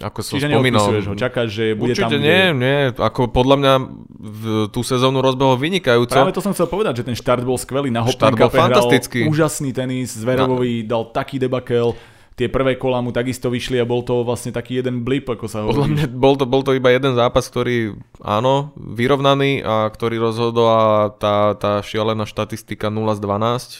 [0.00, 0.84] ako som Čiže spomínal.
[0.88, 2.24] ho, čakáš, že bude Určite tam...
[2.24, 3.72] nie, nie, ako podľa mňa
[4.16, 6.16] v tú sezónu rozbehol vynikajúco.
[6.16, 9.28] Práve to som chcel povedať, že ten štart bol skvelý, na bol fantastický.
[9.28, 10.96] úžasný tenis, Zverevovi na...
[10.96, 11.92] dal taký debakel,
[12.40, 15.60] tie prvé kola mu takisto vyšli a bol to vlastne taký jeden blip, ako sa
[15.60, 15.76] hovorí.
[15.76, 21.12] Podľa mňa bol to, bol to iba jeden zápas, ktorý, áno, vyrovnaný a ktorý rozhodovala
[21.20, 23.20] tá, tá šialená štatistika 0 z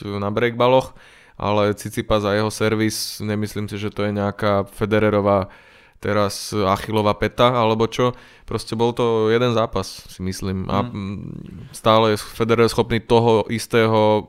[0.04, 0.92] 12 na breakbaloch,
[1.40, 5.48] ale Cicipa za jeho servis, nemyslím si, že to je nejaká Federerová
[6.00, 8.12] teraz Achilová peta alebo čo.
[8.44, 10.68] Proste bol to jeden zápas, si myslím.
[10.68, 11.72] A mm.
[11.72, 14.28] stále je Federer schopný toho istého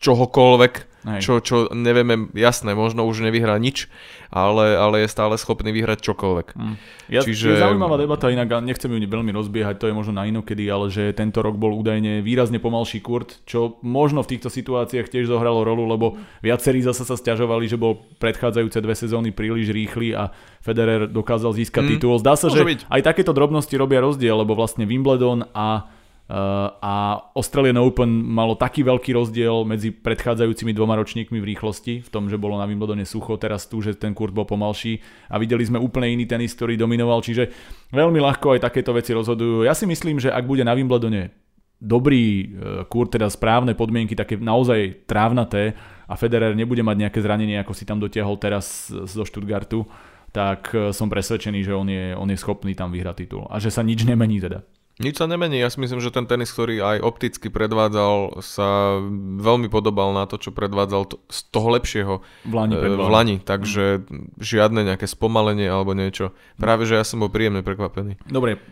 [0.00, 3.92] čohokoľvek, čo, čo nevieme, jasné, možno už nevyhrá nič,
[4.32, 6.46] ale, ale je stále schopný vyhrať čokoľvek.
[6.56, 6.74] Mm.
[7.12, 7.54] Ja, Čiže...
[7.54, 11.12] Je zaujímavá debata, inak nechcem ju veľmi rozbiehať, to je možno na inokedy, ale že
[11.12, 15.84] tento rok bol údajne výrazne pomalší kurt, čo možno v týchto situáciách tiež zohralo rolu,
[15.84, 16.06] lebo
[16.40, 20.32] viacerí zase sa stiažovali, že bol predchádzajúce dve sezóny príliš rýchly a
[20.64, 21.90] Federer dokázal získať mm.
[21.94, 22.16] titul.
[22.16, 22.80] Zdá sa, Môže že byť.
[22.88, 25.86] aj takéto drobnosti robia rozdiel, lebo vlastne Wimbledon a
[26.24, 32.32] a Australian Open malo taký veľký rozdiel medzi predchádzajúcimi dvoma ročníkmi v rýchlosti, v tom,
[32.32, 35.76] že bolo na Wimbledone sucho, teraz tu, že ten kurt bol pomalší a videli sme
[35.76, 37.52] úplne iný tenis, ktorý dominoval, čiže
[37.92, 39.68] veľmi ľahko aj takéto veci rozhodujú.
[39.68, 41.28] Ja si myslím, že ak bude na Wimbledone
[41.76, 42.44] dobrý e,
[42.88, 45.76] kurt, teda správne podmienky, také naozaj trávnaté
[46.08, 49.84] a Federer nebude mať nejaké zranenie, ako si tam dotiahol teraz zo Stuttgartu,
[50.32, 53.68] tak e, som presvedčený, že on je, on je schopný tam vyhrať titul a že
[53.68, 54.64] sa nič nemení teda.
[55.02, 59.02] Nič sa nemení, ja si myslím, že ten tenis, ktorý aj opticky predvádzal, sa
[59.42, 62.14] veľmi podobal na to, čo predvádzal to, z toho lepšieho
[62.46, 64.38] v Lani, v Lani takže mm.
[64.38, 66.30] žiadne nejaké spomalenie alebo niečo.
[66.62, 68.22] Práve, že ja som bol príjemne prekvapený.
[68.30, 68.62] Dobre,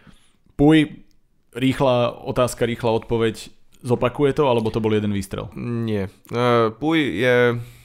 [0.55, 1.03] Puj,
[1.59, 3.51] rýchla otázka, rýchla odpoveď.
[3.83, 5.51] Zopakuje to, alebo to bol jeden výstrel?
[5.59, 6.07] Nie.
[6.31, 7.82] Uh, Puj je E,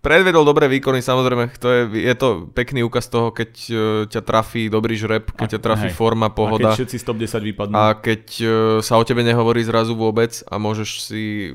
[0.00, 3.76] predvedol dobré výkony, samozrejme, to je, je to pekný úkaz toho, keď uh,
[4.08, 5.96] ťa trafí dobrý žreb, keď a, ťa trafí hej.
[5.96, 6.72] forma, pohoda.
[6.72, 7.74] A keď všetci top 10 vypadnú.
[7.76, 11.52] A keď uh, sa o tebe nehovorí zrazu vôbec a môžeš si,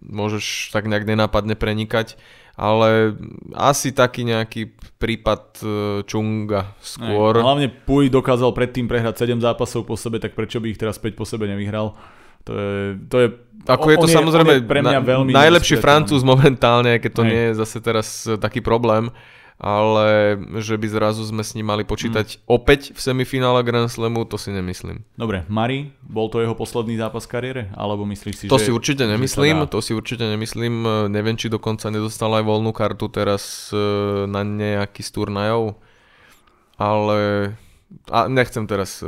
[0.00, 2.16] môžeš tak nejak nenápadne prenikať,
[2.56, 3.12] ale
[3.52, 5.60] asi taký nejaký prípad
[6.08, 7.36] Čunga skôr.
[7.36, 7.44] Hej.
[7.44, 11.12] Hlavne Puj dokázal predtým prehrať 7 zápasov po sebe, tak prečo by ich teraz 5
[11.12, 11.92] po sebe nevyhral?
[12.46, 12.78] To je,
[13.10, 13.28] to je,
[13.66, 17.30] Ako je to je, samozrejme je pre mňa veľmi najlepší francúz momentálne, keď to Hej.
[17.30, 19.10] nie je zase teraz e, taký problém,
[19.58, 22.40] ale že by zrazu sme s ním mali počítať mm.
[22.46, 25.02] opäť v semifinále Grand Slamu, to si nemyslím.
[25.18, 27.62] Dobre, Mari, bol to jeho posledný zápas v kariére?
[27.74, 28.70] Alebo myslíš si, to že...
[28.70, 30.74] si určite nemyslím, to si určite nemyslím.
[30.86, 33.82] E, neviem, či dokonca nedostal aj voľnú kartu teraz e,
[34.30, 35.82] na nejaký z turnajov,
[36.78, 37.50] ale
[38.10, 39.02] a nechcem teraz,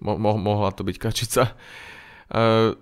[0.00, 1.52] mo- mohla to byť kačica.
[2.30, 2.74] Uh,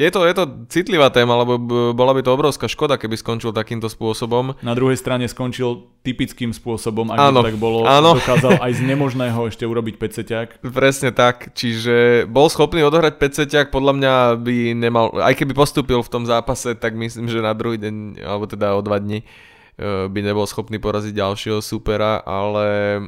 [0.00, 1.60] je to, je to citlivá téma, lebo
[1.92, 4.56] bola by to obrovská škoda, keby skončil takýmto spôsobom.
[4.64, 8.16] Na druhej strane skončil typickým spôsobom, ak áno, tak bolo, áno.
[8.16, 10.48] dokázal aj z nemožného ešte urobiť peceťak.
[10.78, 16.12] Presne tak, čiže bol schopný odohrať peceťak, podľa mňa by nemal, aj keby postúpil v
[16.12, 20.20] tom zápase, tak myslím, že na druhý deň, alebo teda o dva dni, eh, by
[20.24, 23.04] nebol schopný poraziť ďalšieho supera, ale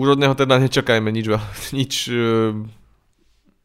[0.00, 1.28] už od neho teda nečakajme nič,
[1.76, 1.92] nič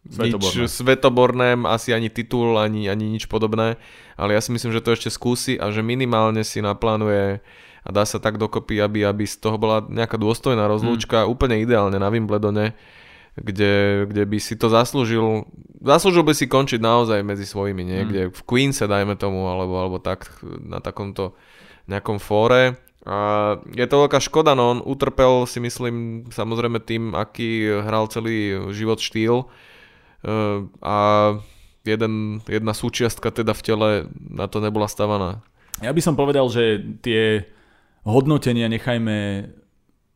[0.06, 0.62] Svetoborné.
[0.62, 3.82] Nič svetoborné, asi ani titul, ani, ani nič podobné,
[4.14, 7.42] ale ja si myslím, že to ešte skúsi a že minimálne si naplánuje
[7.86, 11.32] a dá sa tak dokopy, aby, aby z toho bola nejaká dôstojná rozlúčka, hmm.
[11.34, 12.78] úplne ideálne na Wimbledone,
[13.36, 15.48] kde, kde by si to zaslúžil,
[15.84, 18.34] zaslúžil by si končiť naozaj medzi svojimi, niekde hmm.
[18.34, 21.36] v Queense dajme tomu, alebo, alebo tak na takomto
[21.92, 22.80] nejakom fóre.
[23.06, 28.58] A je to veľká škoda, no on utrpel si myslím samozrejme tým, aký hral celý
[28.74, 29.46] život štýl,
[30.82, 30.96] a
[31.86, 35.46] jeden, jedna súčiastka teda v tele na to nebola stavaná.
[35.84, 37.46] Ja by som povedal, že tie
[38.08, 39.50] hodnotenia nechajme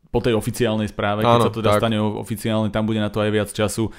[0.09, 3.21] po tej oficiálnej správe, keď Áno, sa to teda stane oficiálne, tam bude na to
[3.21, 3.89] aj viac času.
[3.89, 3.91] E,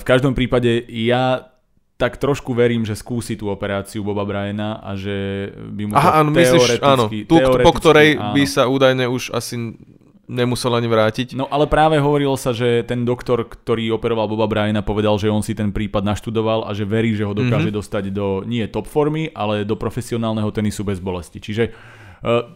[0.00, 1.52] v každom prípade ja
[1.94, 6.12] tak trošku verím, že skúsi tú operáciu Boba Bryana a že by mu to Aha,
[6.24, 8.34] áno, myslíš, áno, tú, po ktorej áno.
[8.34, 9.78] by sa údajne už asi
[10.24, 11.36] nemusel ani vrátiť.
[11.36, 15.44] No ale práve hovorilo sa, že ten doktor, ktorý operoval Boba Bryana, povedal, že on
[15.44, 17.78] si ten prípad naštudoval a že verí, že ho dokáže mm-hmm.
[17.78, 21.38] dostať do nie top formy, ale do profesionálneho tenisu bez bolesti.
[21.38, 21.76] Čiže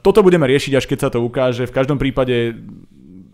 [0.00, 1.68] toto budeme riešiť, až keď sa to ukáže.
[1.68, 2.56] V každom prípade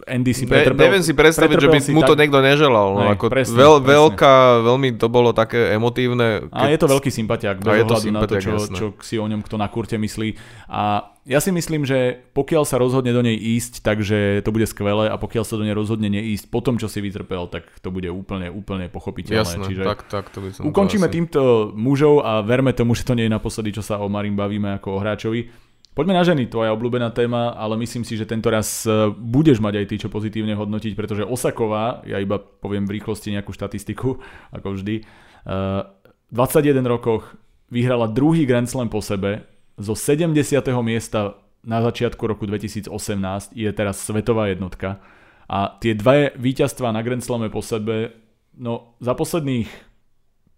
[0.05, 2.21] Andy si pretrpel, ne, Neviem si predstaviť, že by mu to tak...
[2.21, 2.89] niekto neželal.
[2.93, 3.89] No, ako presne, veľ, presne.
[3.89, 6.49] Veľká, veľmi to bolo také emotívne.
[6.53, 6.69] Keď...
[6.69, 9.57] A je to veľký sympatiak, bez ohľadu na to, čo, čo si o ňom kto
[9.57, 10.37] na kurte myslí.
[10.69, 15.09] A ja si myslím, že pokiaľ sa rozhodne do nej ísť, takže to bude skvelé
[15.09, 18.13] a pokiaľ sa do nej rozhodne neísť po tom, čo si vytrpel, tak to bude
[18.13, 19.41] úplne, úplne pochopiteľné.
[19.41, 23.17] Jasné, Čiže tak, tak to by som ukončíme týmto mužov a verme tomu, že to
[23.17, 25.64] nie je naposledy, čo sa o Marin bavíme ako o hráčovi.
[25.95, 29.75] Poďme na ženy, tvoja obľúbená téma, ale myslím si, že tento raz e, budeš mať
[29.79, 34.19] aj ty čo pozitívne hodnotiť, pretože Osaková, ja iba poviem v rýchlosti nejakú štatistiku,
[34.51, 35.07] ako vždy,
[35.45, 37.37] v 21 rokoch
[37.69, 39.45] vyhrala druhý Grand Slam po sebe,
[39.77, 40.35] zo 70.
[40.83, 42.91] miesta na začiatku roku 2018
[43.55, 45.03] je teraz svetová jednotka
[45.49, 48.15] a tie dve víťazstvá na Grand Slame po sebe,
[48.57, 49.69] no za posledných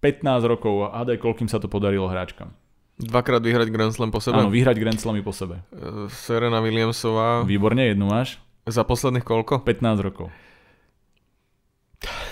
[0.03, 2.55] 15 rokov, hádaj, koľkým sa to podarilo hráčkam.
[2.97, 4.41] Dvakrát vyhrať Grand Slam po sebe?
[4.41, 5.61] Áno, vyhrať Grand Slamy po sebe.
[5.69, 7.45] Uh, Serena Williamsová.
[7.45, 8.41] Výborne, jednu máš.
[8.65, 9.61] Za posledných koľko?
[9.69, 10.33] 15 rokov.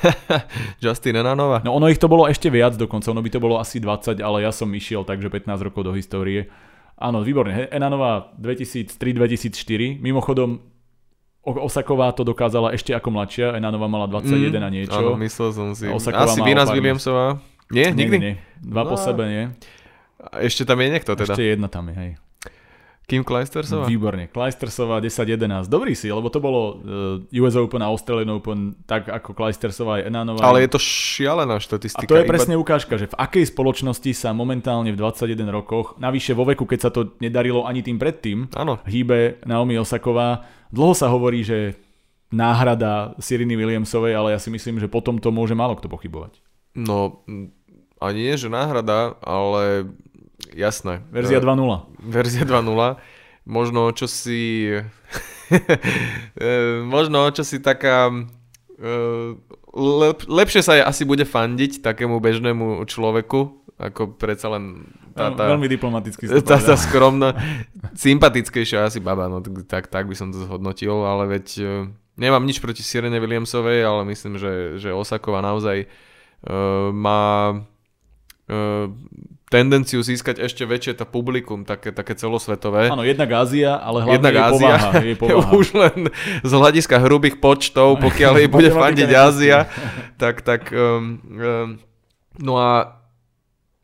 [0.84, 1.60] Justin Enanova?
[1.64, 4.44] No ono ich to bolo ešte viac dokonca, ono by to bolo asi 20, ale
[4.44, 6.48] ja som išiel takže 15 rokov do histórie.
[6.96, 7.68] Áno, výborne.
[7.68, 10.00] Enanova 2003-2004.
[10.00, 10.62] Mimochodom,
[11.44, 14.96] Osaková to dokázala ešte ako mladšia, Enanova mala 21 mm, a niečo.
[14.96, 15.92] Áno, myslel som si.
[15.92, 17.36] Osaková Asi Venus Williamsová?
[17.68, 18.16] Nie, nikdy?
[18.16, 18.34] Nie, nie.
[18.64, 18.94] Dva no.
[18.94, 19.44] po sebe, nie.
[20.32, 21.34] Ešte tam je niekto teda?
[21.34, 22.12] Ešte jedna tam je, hej.
[23.04, 23.84] Kim Kleistersová?
[23.84, 24.32] Výborne.
[24.32, 25.68] Kleistersová 10-11.
[25.68, 30.08] Dobrý si, lebo to bolo uh, US Open a Australian Open tak ako Kleistersová aj
[30.08, 30.40] Enanová.
[30.40, 32.08] Ale je to šialená štatistika.
[32.08, 36.32] A to je presne ukážka, že v akej spoločnosti sa momentálne v 21 rokoch, navyše
[36.32, 38.80] vo veku, keď sa to nedarilo ani tým predtým, ano.
[38.88, 40.48] hýbe Naomi Osaková.
[40.72, 41.76] Dlho sa hovorí, že
[42.32, 46.40] náhrada Siriny Williamsovej, ale ja si myslím, že potom to môže málo kto pochybovať.
[46.72, 47.20] No,
[48.00, 49.92] ani nie, že náhrada, ale
[50.54, 51.02] jasné.
[51.10, 52.00] Verzia 2.0.
[52.00, 52.96] Verzia 2.0.
[53.44, 54.70] možno čo si
[56.94, 58.08] možno čo si taká
[59.74, 63.40] lep, lepšie sa asi bude fandiť takému bežnému človeku,
[63.76, 67.38] ako predsa len tá, tá, veľmi diplomaticky tá, tá skromná,
[67.94, 71.46] sympatickejšia asi baba, no tak, tak by som to zhodnotil, ale veď
[72.18, 78.86] nemám nič proti Sirene Williamsovej, ale myslím, že, že Osakova naozaj uh, má uh,
[79.54, 82.90] tendenciu získať ešte väčšie to publikum, také, také celosvetové.
[82.90, 85.50] Áno, jednak Ázia, ale hlavne jednak jej, Ázia, povaha, jej povaha.
[85.54, 85.98] Už len
[86.42, 89.70] z hľadiska hrubých počtov, pokiaľ jej bude fandiť Ázia,
[90.18, 91.68] tak, tak um, um,
[92.42, 92.98] no a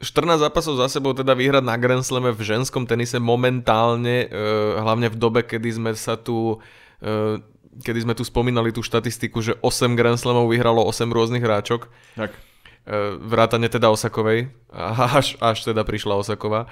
[0.03, 5.07] 14 zápasov za sebou teda vyhrať na Grand Slame v ženskom tenise momentálne, uh, hlavne
[5.07, 7.39] v dobe, kedy sme sa tu uh,
[7.71, 11.87] kedy sme tu spomínali tú štatistiku, že 8 Grand Slamov vyhralo 8 rôznych hráčok.
[12.19, 12.50] Tak.
[12.91, 16.67] Uh, vrátane teda Osakovej, až, až teda prišla Osakova.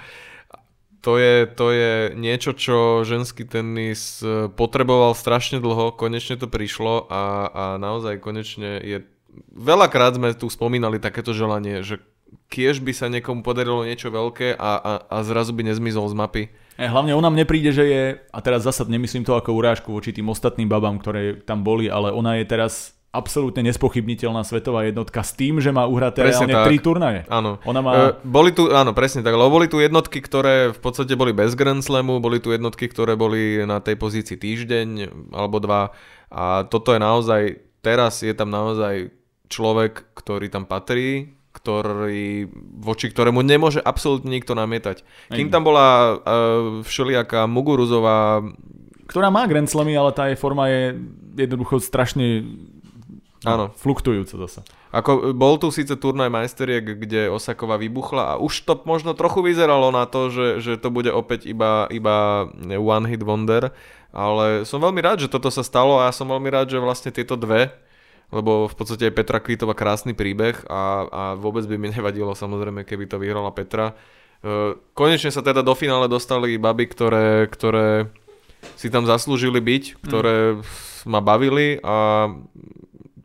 [1.06, 4.18] To je, to je niečo, čo ženský tenis
[4.58, 7.22] potreboval strašne dlho, konečne to prišlo a,
[7.54, 9.06] a naozaj konečne je...
[9.54, 12.02] Veľakrát sme tu spomínali takéto želanie, že
[12.50, 16.42] kiež by sa niekomu podarilo niečo veľké a, a, a zrazu by nezmizol z mapy.
[16.74, 20.10] E, hlavne ona mne príde, že je, a teraz zase nemyslím to ako urážku voči
[20.10, 25.32] tým ostatným babám, ktoré tam boli, ale ona je teraz absolútne nespochybniteľná svetová jednotka s
[25.32, 26.66] tým, že má uhraté presne reálne tak.
[26.68, 27.20] tri turnaje.
[27.32, 27.56] Áno.
[27.64, 27.90] Ona má...
[27.96, 31.56] E, boli tu, áno, presne tak, lebo boli tu jednotky, ktoré v podstate boli bez
[31.56, 34.88] Grand Slamu, boli tu jednotky, ktoré boli na tej pozícii týždeň
[35.32, 35.96] alebo dva
[36.28, 37.42] a toto je naozaj,
[37.80, 39.08] teraz je tam naozaj
[39.48, 42.46] človek, ktorý tam patrí, ktorý,
[42.78, 45.02] voči ktorému nemôže absolútne nikto namietať.
[45.32, 46.18] Kým tam bola uh,
[46.84, 48.44] všelijaká Muguruzová...
[49.08, 51.00] Ktorá má Grand Slamy, ale tá jej forma je
[51.40, 52.44] jednoducho strašne
[53.46, 53.70] Áno.
[53.78, 54.66] fluktujúca zase.
[54.90, 59.94] Ako bol tu síce turnaj majsteriek, kde Osakova vybuchla a už to možno trochu vyzeralo
[59.94, 63.70] na to, že, že to bude opäť iba, iba one hit wonder,
[64.10, 67.14] ale som veľmi rád, že toto sa stalo a ja som veľmi rád, že vlastne
[67.14, 67.70] tieto dve
[68.28, 72.84] lebo v podstate je Petra Kvítova krásny príbeh a, a vôbec by mi nevadilo samozrejme,
[72.84, 73.96] keby to vyhrala Petra.
[74.44, 78.12] E, konečne sa teda do finále dostali baby, ktoré, ktoré
[78.76, 80.62] si tam zaslúžili byť, ktoré mm.
[81.08, 82.28] ma bavili a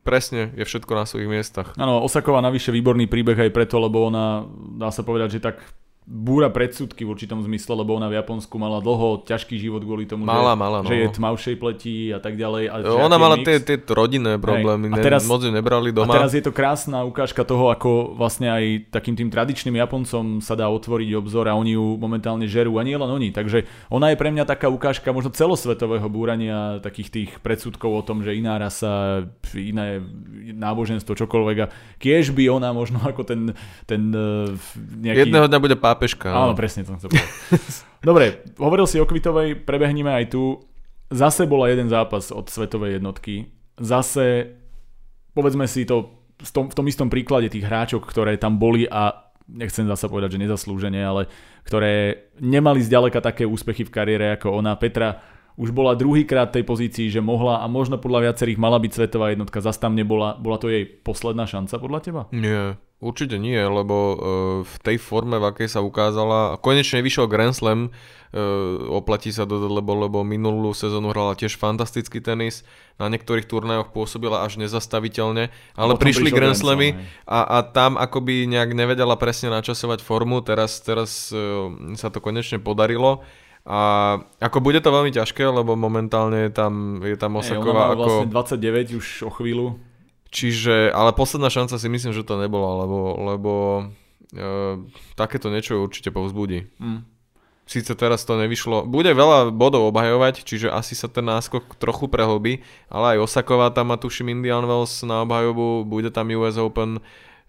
[0.03, 1.73] presne je všetko na svojich miestach.
[1.79, 4.45] Áno, Osaková navyše výborný príbeh aj preto, lebo ona,
[4.77, 5.63] dá sa povedať, že tak
[6.03, 10.27] búra predsudky v určitom zmysle, lebo ona v Japonsku mala dlho ťažký život kvôli tomu,
[10.27, 10.87] mala, že, mala, no.
[10.91, 12.63] že je tmavšej pleti a tak ďalej.
[12.67, 16.11] A ona mala tie, tie rodinné problémy, a teraz, ne, moc ju nebrali doma.
[16.11, 20.59] A teraz je to krásna ukážka toho, ako vlastne aj takým tým tradičným Japoncom sa
[20.59, 23.31] dá otvoriť obzor a oni ju momentálne žerú a nie len oni.
[23.31, 28.27] Takže ona je pre mňa taká ukážka možno celosvetového búrania takých tých predsudkov o tom,
[28.27, 29.23] že iná rasa,
[29.55, 30.03] iné
[30.51, 33.55] náboženstvo, čokoľvek a kiež by ona možno ako ten,
[33.87, 34.51] ten eh,
[34.99, 35.31] nejaký...
[35.31, 36.33] Jedného dňa bude pá pápežka.
[36.33, 37.13] Áno, presne to chcel
[38.09, 40.59] Dobre, hovoril si o Kvitovej, prebehneme aj tu.
[41.13, 43.53] Zase bola jeden zápas od svetovej jednotky.
[43.77, 44.57] Zase,
[45.37, 49.31] povedzme si to v tom, v tom istom príklade tých hráčok, ktoré tam boli a
[49.47, 51.29] nechcem zase povedať, že nezaslúžene, ale
[51.63, 54.75] ktoré nemali zďaleka také úspechy v kariére ako ona.
[54.75, 55.21] Petra
[55.53, 59.61] už bola druhýkrát tej pozícii, že mohla a možno podľa viacerých mala byť svetová jednotka,
[59.61, 60.33] zase tam nebola.
[60.41, 62.21] Bola to jej posledná šanca podľa teba?
[62.33, 64.15] Nie, určite nie, lebo uh,
[64.63, 69.67] v tej forme, v akej sa ukázala, konečne vyšiel Grand Slam, uh, oplatí sa dodať,
[69.67, 72.63] lebo, lebo minulú sezónu hrala tiež fantastický tenis,
[72.95, 76.95] na niektorých turnajoch pôsobila až nezastaviteľne, ale prišli Grand Slamy
[77.27, 81.67] a, a tam akoby nejak nevedela presne načasovať formu, teraz, teraz uh,
[81.99, 83.21] sa to konečne podarilo.
[83.63, 88.03] A ako bude to veľmi ťažké, lebo momentálne je tam, je tam Osaková Ej, ako...
[88.03, 88.27] vlastne
[88.59, 89.67] 29 už o chvíľu.
[90.33, 93.83] Čiže, ale posledná šanca si myslím, že to nebola, lebo, lebo e,
[95.13, 96.73] takéto niečo určite povzbudí.
[96.81, 97.05] Mm.
[97.63, 102.59] Sice teraz to nevyšlo, bude veľa bodov obhajovať, čiže asi sa ten náskok trochu prehlbí,
[102.91, 106.99] ale aj Osaková tam má tuším Indian Wells na obhajobu, bude tam US Open,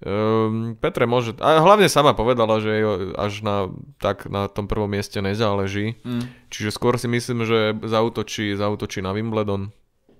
[0.04, 2.84] Um, Petre môže, a hlavne sama povedala, že
[3.16, 5.96] až na, tak na tom prvom mieste nezáleží.
[6.04, 6.28] Mm.
[6.52, 9.72] Čiže skôr si myslím, že zautočí, zautočí na Wimbledon.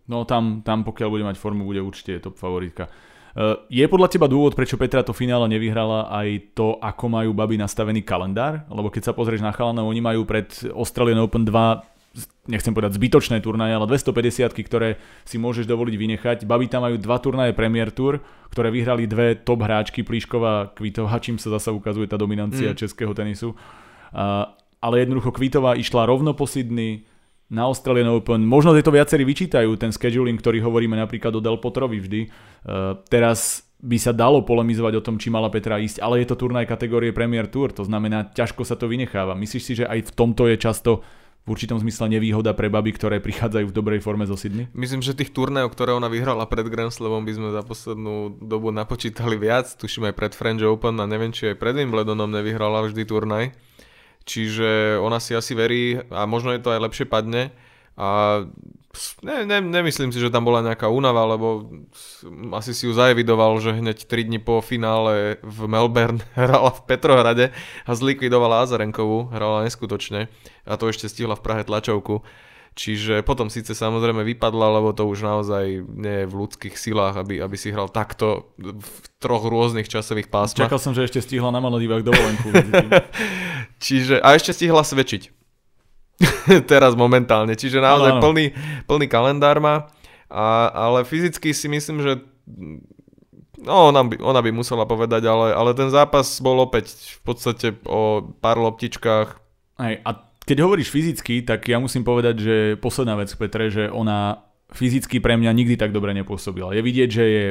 [0.08, 2.92] No tam, tam pokiaľ bude mať formu, bude určite top favoritka.
[3.34, 7.58] Uh, je podľa teba dôvod, prečo Petra to finále nevyhrala aj to, ako majú baby
[7.58, 8.62] nastavený kalendár?
[8.70, 11.94] Lebo keď sa pozrieš na chalanov, oni majú pred Australian Open 2
[12.46, 16.38] nechcem povedať zbytočné turnaje, ale 250 ktoré si môžeš dovoliť vynechať.
[16.46, 18.22] Babi tam majú dva turnaje Premier Tour,
[18.54, 22.78] ktoré vyhrali dve top hráčky, Plíšková a Kvitová, čím sa zase ukazuje tá dominancia mm.
[22.78, 23.58] českého tenisu.
[24.14, 24.46] Uh,
[24.78, 27.02] ale jednoducho Kvitová išla rovno po Sydney,
[27.52, 28.44] na Australian Open.
[28.44, 32.20] Možno to viacerí vyčítajú, ten scheduling, ktorý hovoríme napríklad o Del Potrovi vždy.
[32.64, 36.40] Uh, teraz by sa dalo polemizovať o tom, či mala Petra ísť, ale je to
[36.40, 39.36] turnaj kategórie Premier Tour, to znamená, ťažko sa to vynecháva.
[39.36, 41.04] Myslíš si, že aj v tomto je často
[41.44, 44.72] v určitom zmysle nevýhoda pre baby, ktoré prichádzajú v dobrej forme zo Sydney?
[44.72, 48.72] Myslím, že tých turnajov, ktoré ona vyhrala pred Grand Slamom, by sme za poslednú dobu
[48.72, 49.68] napočítali viac.
[49.76, 53.52] Tuším aj pred French Open a neviem, či aj pred Wimbledonom nevyhrala vždy turnaj.
[54.24, 57.52] Čiže ona si asi verí a možno je to aj lepšie padne.
[57.94, 58.42] A
[59.22, 61.70] ne, ne, nemyslím si, že tam bola nejaká únava, lebo
[62.58, 67.46] asi si ju zaevidoval, že hneď 3 dní po finále v Melbourne hrala v Petrohrade
[67.86, 70.26] a zlikvidovala Azarenkovú, hrala neskutočne
[70.66, 72.26] a to ešte stihla v Prahe tlačovku.
[72.74, 77.38] Čiže potom síce samozrejme vypadla, lebo to už naozaj nie je v ľudských silách, aby,
[77.38, 78.90] aby si hral takto v
[79.22, 80.66] troch rôznych časových pásmach.
[80.66, 82.50] Čakal som, že ešte stihla na Maledivách dovolenku.
[83.84, 85.30] Čiže, a ešte stihla svedčiť.
[86.70, 87.54] Teraz momentálne.
[87.54, 88.50] Čiže naozaj no, plný,
[88.90, 89.86] plný kalendár má.
[90.26, 92.12] A, ale fyzicky si myslím, že
[93.64, 97.66] No, ona by, ona by musela povedať, ale, ale ten zápas bol opäť v podstate
[97.88, 99.40] o pár loptičkách.
[99.80, 100.10] Hej, a
[100.44, 105.40] keď hovoríš fyzicky, tak ja musím povedať, že posledná vec, Petre, že ona fyzicky pre
[105.40, 106.76] mňa nikdy tak dobre nepôsobila.
[106.76, 107.44] Je vidieť, že je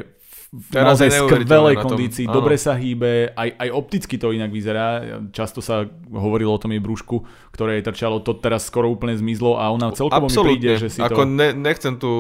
[0.54, 2.38] v Teraz naozaj skvelej kondícii, áno.
[2.38, 5.02] dobre sa hýbe, aj, aj opticky to inak vyzerá.
[5.34, 9.58] Často sa hovorilo o tom jej brúšku, ktoré jej trčalo, to teraz skoro úplne zmizlo
[9.58, 10.54] a ona celkovo Absolutne.
[10.54, 11.34] mi príde, že si Ako to...
[11.34, 12.12] ne, nechcem tu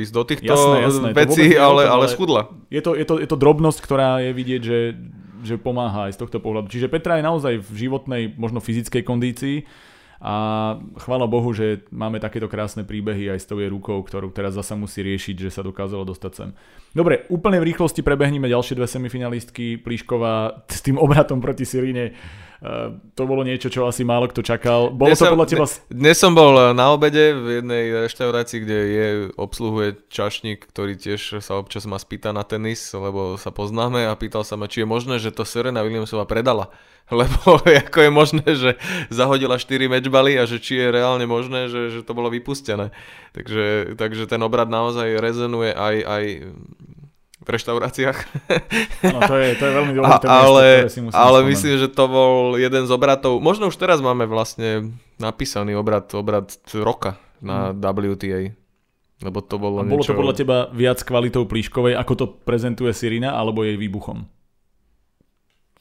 [0.00, 2.56] ísť do týchto jasné, jasné, vecí, ale, ale schudla.
[2.72, 4.80] Je to, je, to, je to drobnosť, ktorá je vidieť, že,
[5.44, 6.72] že pomáha aj z tohto pohľadu.
[6.72, 9.68] Čiže Petra je naozaj v životnej, možno fyzickej kondícii,
[10.22, 10.34] a
[11.00, 14.78] chvála Bohu, že máme takéto krásne príbehy aj s tou jej rukou, ktorú teraz zasa
[14.78, 16.50] musí riešiť, že sa dokázalo dostať sem.
[16.94, 19.80] Dobre, úplne v rýchlosti prebehneme ďalšie dve semifinalistky.
[19.82, 22.14] Plíšková s tým obratom proti Siríne
[22.64, 24.88] Uh, to bolo niečo, čo asi málo kto čakal.
[24.88, 25.66] Bolo dnes to podľa teba...
[25.92, 29.06] Dnes som bol na obede v jednej reštaurácii, kde je,
[29.36, 34.48] obsluhuje čašník, ktorý tiež sa občas ma spýta na tenis, lebo sa poznáme a pýtal
[34.48, 36.72] sa ma, či je možné, že to Serena Williamsova predala.
[37.12, 38.70] Lebo ako je možné, že
[39.12, 42.94] zahodila 4 mečbaly a že či je reálne možné, že, že to bolo vypustené.
[43.36, 46.24] Takže, takže ten obrad naozaj rezonuje aj, aj
[47.44, 48.18] v reštauráciách.
[49.04, 50.26] No, to je, to je veľmi dôležité.
[50.26, 53.36] ale, miesto, si ale myslím, že to bol jeden z obratov.
[53.44, 57.84] Možno už teraz máme vlastne napísaný obrad, obrad roka na hmm.
[58.16, 58.40] WTA.
[59.22, 60.16] Lebo to bolo A bolo niečo...
[60.16, 64.24] to podľa teba viac kvalitou Plíškovej, ako to prezentuje Sirina, alebo jej výbuchom?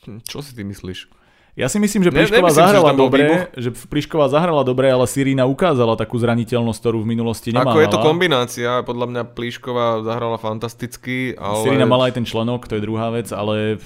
[0.06, 1.24] Hm, čo si ty myslíš?
[1.54, 5.46] Ja si myslím, že Plišková ne, zahrala že dobre, že Plišková zahrala dobre, ale Sirína
[5.46, 7.78] ukázala takú zraniteľnosť, ktorú v minulosti nemala.
[7.78, 11.62] Ako je to kombinácia, podľa mňa Plišková zahrala fantasticky, ale...
[11.62, 13.78] Sirína mala aj ten členok, to je druhá vec, ale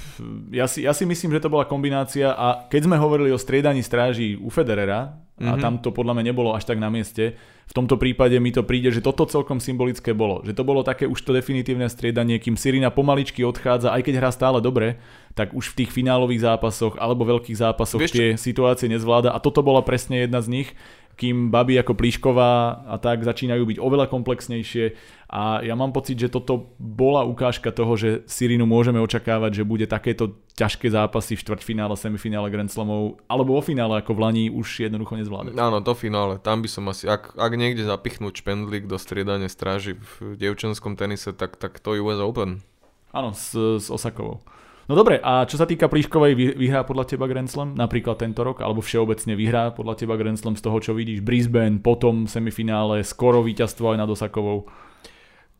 [0.47, 3.83] ja si, ja si myslím, že to bola kombinácia a keď sme hovorili o striedaní
[3.83, 5.61] stráží u Federera, a mm-hmm.
[5.61, 7.37] tam to podľa mňa nebolo až tak na mieste.
[7.69, 10.41] V tomto prípade mi to príde, že toto celkom symbolické bolo.
[10.41, 14.33] Že to bolo také už to definitívne striedanie, kým Sirina pomaličky odchádza, aj keď hrá
[14.33, 14.97] stále dobre,
[15.37, 19.29] tak už v tých finálových zápasoch alebo veľkých zápasoch Vieš, tie situácie nezvláda.
[19.29, 20.69] A toto bola presne jedna z nich
[21.17, 24.93] kým baby ako Plíšková a tak začínajú byť oveľa komplexnejšie
[25.33, 29.89] a ja mám pocit, že toto bola ukážka toho, že Sirinu môžeme očakávať, že bude
[29.89, 34.87] takéto ťažké zápasy v štvrťfinále, semifinále Grand Slamov alebo vo finále ako v Lani už
[34.87, 35.57] jednoducho nezvládať.
[35.57, 39.97] Áno, to finále, tam by som asi, ak, ak niekde zapichnúť špendlík do striedania stráži
[39.97, 42.61] v dievčenskom tenise, tak, tak to US Open.
[43.09, 44.45] Áno, s, s Osakovou.
[44.87, 48.63] No dobre, a čo sa týka Plíškovej, vyhrá podľa teba Grand Slam napríklad tento rok,
[48.63, 51.19] alebo všeobecne vyhrá podľa teba Grand Slam z toho, čo vidíš?
[51.19, 54.71] Brisbane, potom semifinále, skoro víťazstvo aj nad Osakovou?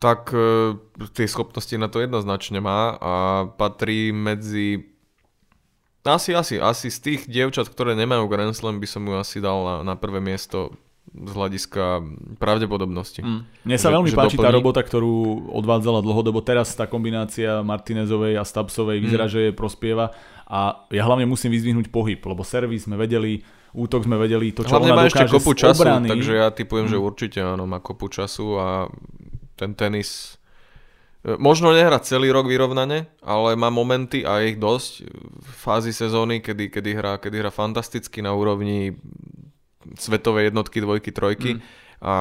[0.00, 0.40] Tak e,
[1.12, 3.14] tie schopnosti na to jednoznačne má a
[3.52, 4.96] patrí medzi
[6.08, 9.60] asi, asi, asi z tých dievčat, ktoré nemajú Grand Slam, by som ju asi dal
[9.60, 10.72] na, na prvé miesto
[11.14, 12.04] z hľadiska
[12.36, 13.24] pravdepodobnosti.
[13.24, 13.40] Mm.
[13.64, 14.46] Mne sa že, veľmi že páči doplní...
[14.46, 16.44] tá robota, ktorú odvádzala dlhodobo.
[16.44, 19.32] Teraz tá kombinácia Martinezovej a Stabsovej vyzerá, mm.
[19.32, 20.12] že je prospieva.
[20.48, 23.44] A ja hlavne musím vyzvihnúť pohyb, lebo servis sme vedeli,
[23.76, 26.08] útok sme vedeli, to čo Hlavne ona má ešte kopu času, obrany.
[26.08, 26.92] takže ja typujem, mm.
[26.92, 28.68] že určite áno, má kopu času a
[29.60, 30.40] ten tenis
[31.20, 35.04] e, možno nehrať celý rok vyrovnane, ale má momenty a ich dosť
[35.36, 38.96] v fázi sezóny, kedy, kedy, hrá, kedy hrá fantasticky na úrovni
[39.98, 41.50] svetové jednotky, dvojky, trojky.
[41.58, 41.60] Mm.
[41.98, 42.14] A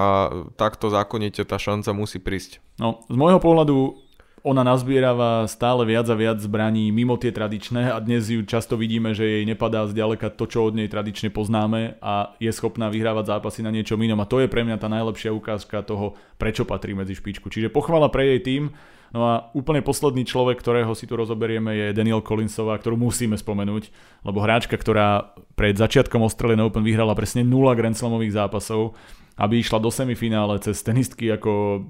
[0.57, 2.57] takto zákonite tá šanca musí prísť.
[2.81, 4.06] No, z môjho pohľadu
[4.47, 9.11] ona nazbierava stále viac a viac zbraní mimo tie tradičné a dnes ju často vidíme,
[9.11, 13.59] že jej nepadá zďaleka to, čo od nej tradične poznáme a je schopná vyhrávať zápasy
[13.59, 17.19] na niečom inom a to je pre mňa tá najlepšia ukázka toho, prečo patrí medzi
[17.19, 17.51] špičku.
[17.51, 18.63] Čiže pochvala pre jej tým,
[19.07, 23.87] No a úplne posledný človek, ktorého si tu rozoberieme, je Daniel Collinsová, ktorú musíme spomenúť,
[24.27, 28.99] lebo hráčka, ktorá pred začiatkom Australian Open vyhrala presne 0 Grand Slamových zápasov,
[29.37, 31.85] aby išla do semifinále cez tenistky ako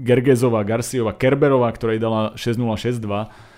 [0.00, 3.48] Gergezová, Garciová, Kerberová, ktorá jej dala 6-0, 6-2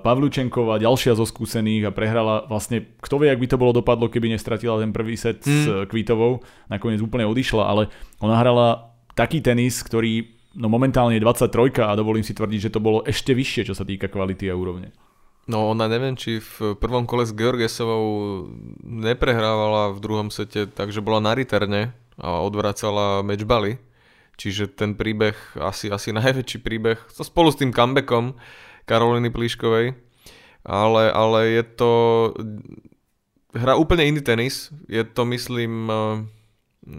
[0.00, 4.32] Pavlučenková, ďalšia zo skúsených a prehrala vlastne, kto vie, ak by to bolo dopadlo, keby
[4.32, 5.50] nestratila ten prvý set mm.
[5.52, 6.40] s Kvitovou,
[6.72, 10.24] nakoniec úplne odišla, ale ona hrala taký tenis, ktorý
[10.56, 13.84] no momentálne je 23 a dovolím si tvrdiť, že to bolo ešte vyššie, čo sa
[13.84, 14.88] týka kvality a úrovne.
[15.48, 18.48] No ona neviem, či v prvom kole s Georgesovou
[18.84, 23.78] neprehrávala v druhom sete, takže bola na riterne a odvracala mečbaly.
[24.38, 28.38] Čiže ten príbeh, asi, asi najväčší príbeh, spolu s tým comebackom
[28.86, 29.98] Karoliny Plíškovej,
[30.62, 31.92] ale, ale je to
[33.54, 34.70] hra úplne iný tenis.
[34.86, 35.96] Je to, myslím, eh,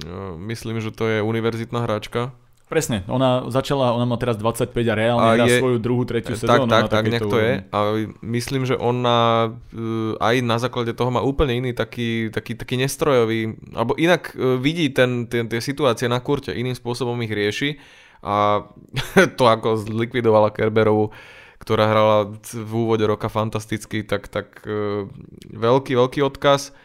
[0.04, 2.36] eh, myslím, že to je univerzitná hráčka,
[2.70, 6.38] Presne, ona začala, ona má teraz 25 a reálne a hrá je, svoju druhú, tretiu
[6.38, 6.70] sezónu.
[6.70, 7.54] Tak, tak, tak, nejak to je.
[7.74, 7.78] A
[8.22, 13.58] myslím, že ona uh, aj na základe toho má úplne iný taký, taký, taký nestrojový,
[13.74, 17.82] alebo inak uh, vidí ten, ten, tie situácie na kurte, iným spôsobom ich rieši
[18.22, 18.70] a
[19.42, 21.10] to ako zlikvidovala Kerberovu,
[21.58, 25.10] ktorá hrala v úvode roka fantasticky, tak, tak uh,
[25.58, 26.78] veľký, veľký odkaz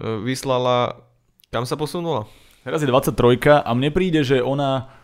[0.00, 0.96] vyslala,
[1.52, 2.24] kam sa posunula?
[2.64, 3.12] Teraz je 23
[3.60, 4.99] a mne príde, že ona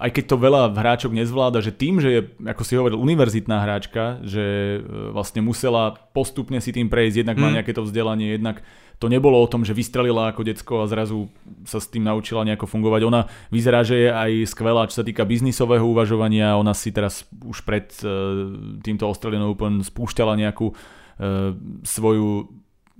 [0.00, 4.24] aj keď to veľa hráčok nezvláda, že tým, že je, ako si hovoril, univerzitná hráčka,
[4.24, 7.42] že e, vlastne musela postupne si tým prejsť, jednak mm.
[7.44, 8.64] má nejaké to vzdelanie, jednak
[8.96, 11.28] to nebolo o tom, že vystrelila ako decko a zrazu
[11.64, 13.00] sa s tým naučila nejako fungovať.
[13.08, 16.60] Ona vyzerá, že je aj skvelá, čo sa týka biznisového uvažovania.
[16.60, 18.08] Ona si teraz už pred e,
[18.80, 20.74] týmto Australian Open spúšťala nejakú e,
[21.84, 22.48] svoju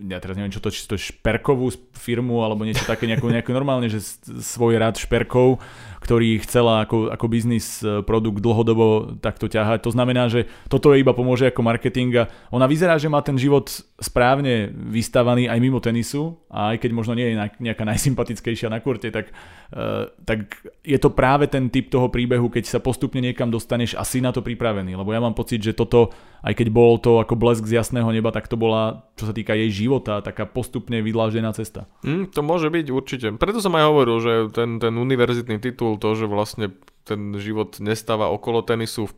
[0.09, 3.92] ja teraz neviem, čo to, či to šperkovú firmu alebo niečo také, nejakú, nejakú normálne,
[3.92, 4.01] že
[4.40, 5.61] svoj rad šperkov,
[6.01, 9.84] ktorý chcela ako, ako biznis e, produkt dlhodobo takto ťahať.
[9.84, 13.36] To znamená, že toto jej iba pomôže ako marketing a ona vyzerá, že má ten
[13.36, 13.68] život
[14.01, 19.12] správne vystavaný aj mimo tenisu a aj keď možno nie je nejaká najsympatickejšia na kurte,
[19.12, 19.28] tak,
[19.76, 24.03] uh, tak je to práve ten typ toho príbehu, keď sa postupne niekam dostaneš a
[24.03, 24.96] si na to pripravený.
[24.96, 28.32] Lebo ja mám pocit, že toto, aj keď bol to ako blesk z jasného neba,
[28.32, 31.84] tak to bola, čo sa týka jej života, taká postupne vydláždená cesta.
[32.01, 33.26] Mm, to môže byť určite.
[33.36, 38.30] Preto som aj hovoril, že ten, ten univerzitný titul to, že vlastne ten život nestáva
[38.30, 39.11] okolo tenisu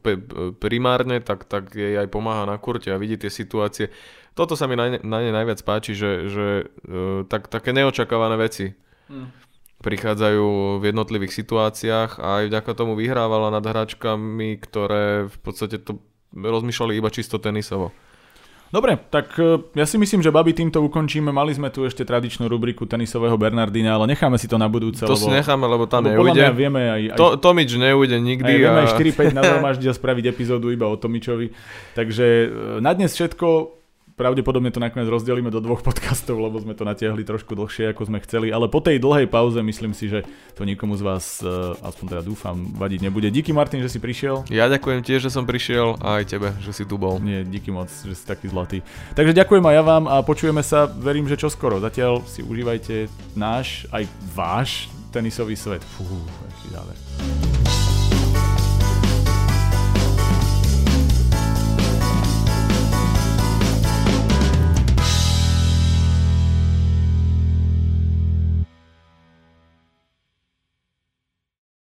[0.57, 3.93] primárne, tak, tak jej aj pomáha na kurte a vidí tie situácie.
[4.33, 8.73] Toto sa mi na, na ne najviac páči, že, že e, tak, také neočakávané veci
[9.13, 9.29] hmm.
[9.85, 16.01] prichádzajú v jednotlivých situáciách a aj vďaka tomu vyhrávala nad hračkami, ktoré v podstate to
[16.33, 17.93] rozmýšľali iba čisto tenisovo.
[18.73, 21.29] Dobre, tak e, ja si myslím, že babi týmto ukončíme.
[21.29, 25.05] Mali sme tu ešte tradičnú rubriku tenisového Bernardina, ale necháme si to na budúce.
[25.05, 26.49] To lebo, si necháme, lebo tam lebo neujde.
[26.57, 28.49] vieme aj, aj, to, Tomič neujde nikdy.
[28.49, 28.89] Aj, vieme a...
[28.89, 29.43] aj 4-5 na
[30.01, 31.53] spraviť epizódu iba o Tomičovi.
[31.93, 32.47] Takže e,
[32.81, 33.82] na dnes všetko.
[34.23, 38.23] Pravdepodobne to nakoniec rozdelíme do dvoch podcastov, lebo sme to natiahli trošku dlhšie, ako sme
[38.23, 40.23] chceli, ale po tej dlhej pauze myslím si, že
[40.55, 41.51] to nikomu z vás, eh,
[41.83, 43.27] aspoň teda dúfam, vadiť nebude.
[43.35, 44.47] Díky Martin, že si prišiel.
[44.47, 47.19] Ja ďakujem tiež, že som prišiel a aj tebe, že si tu bol.
[47.19, 48.87] Nie, díky moc, že si taký zlatý.
[49.19, 51.83] Takže ďakujem aj ja vám a počujeme sa, verím, že čoskoro.
[51.83, 54.07] Zatiaľ si užívajte náš, aj
[54.39, 55.83] váš tenisový svet.
[55.99, 56.07] Fú,
[56.47, 57.62] aký záver.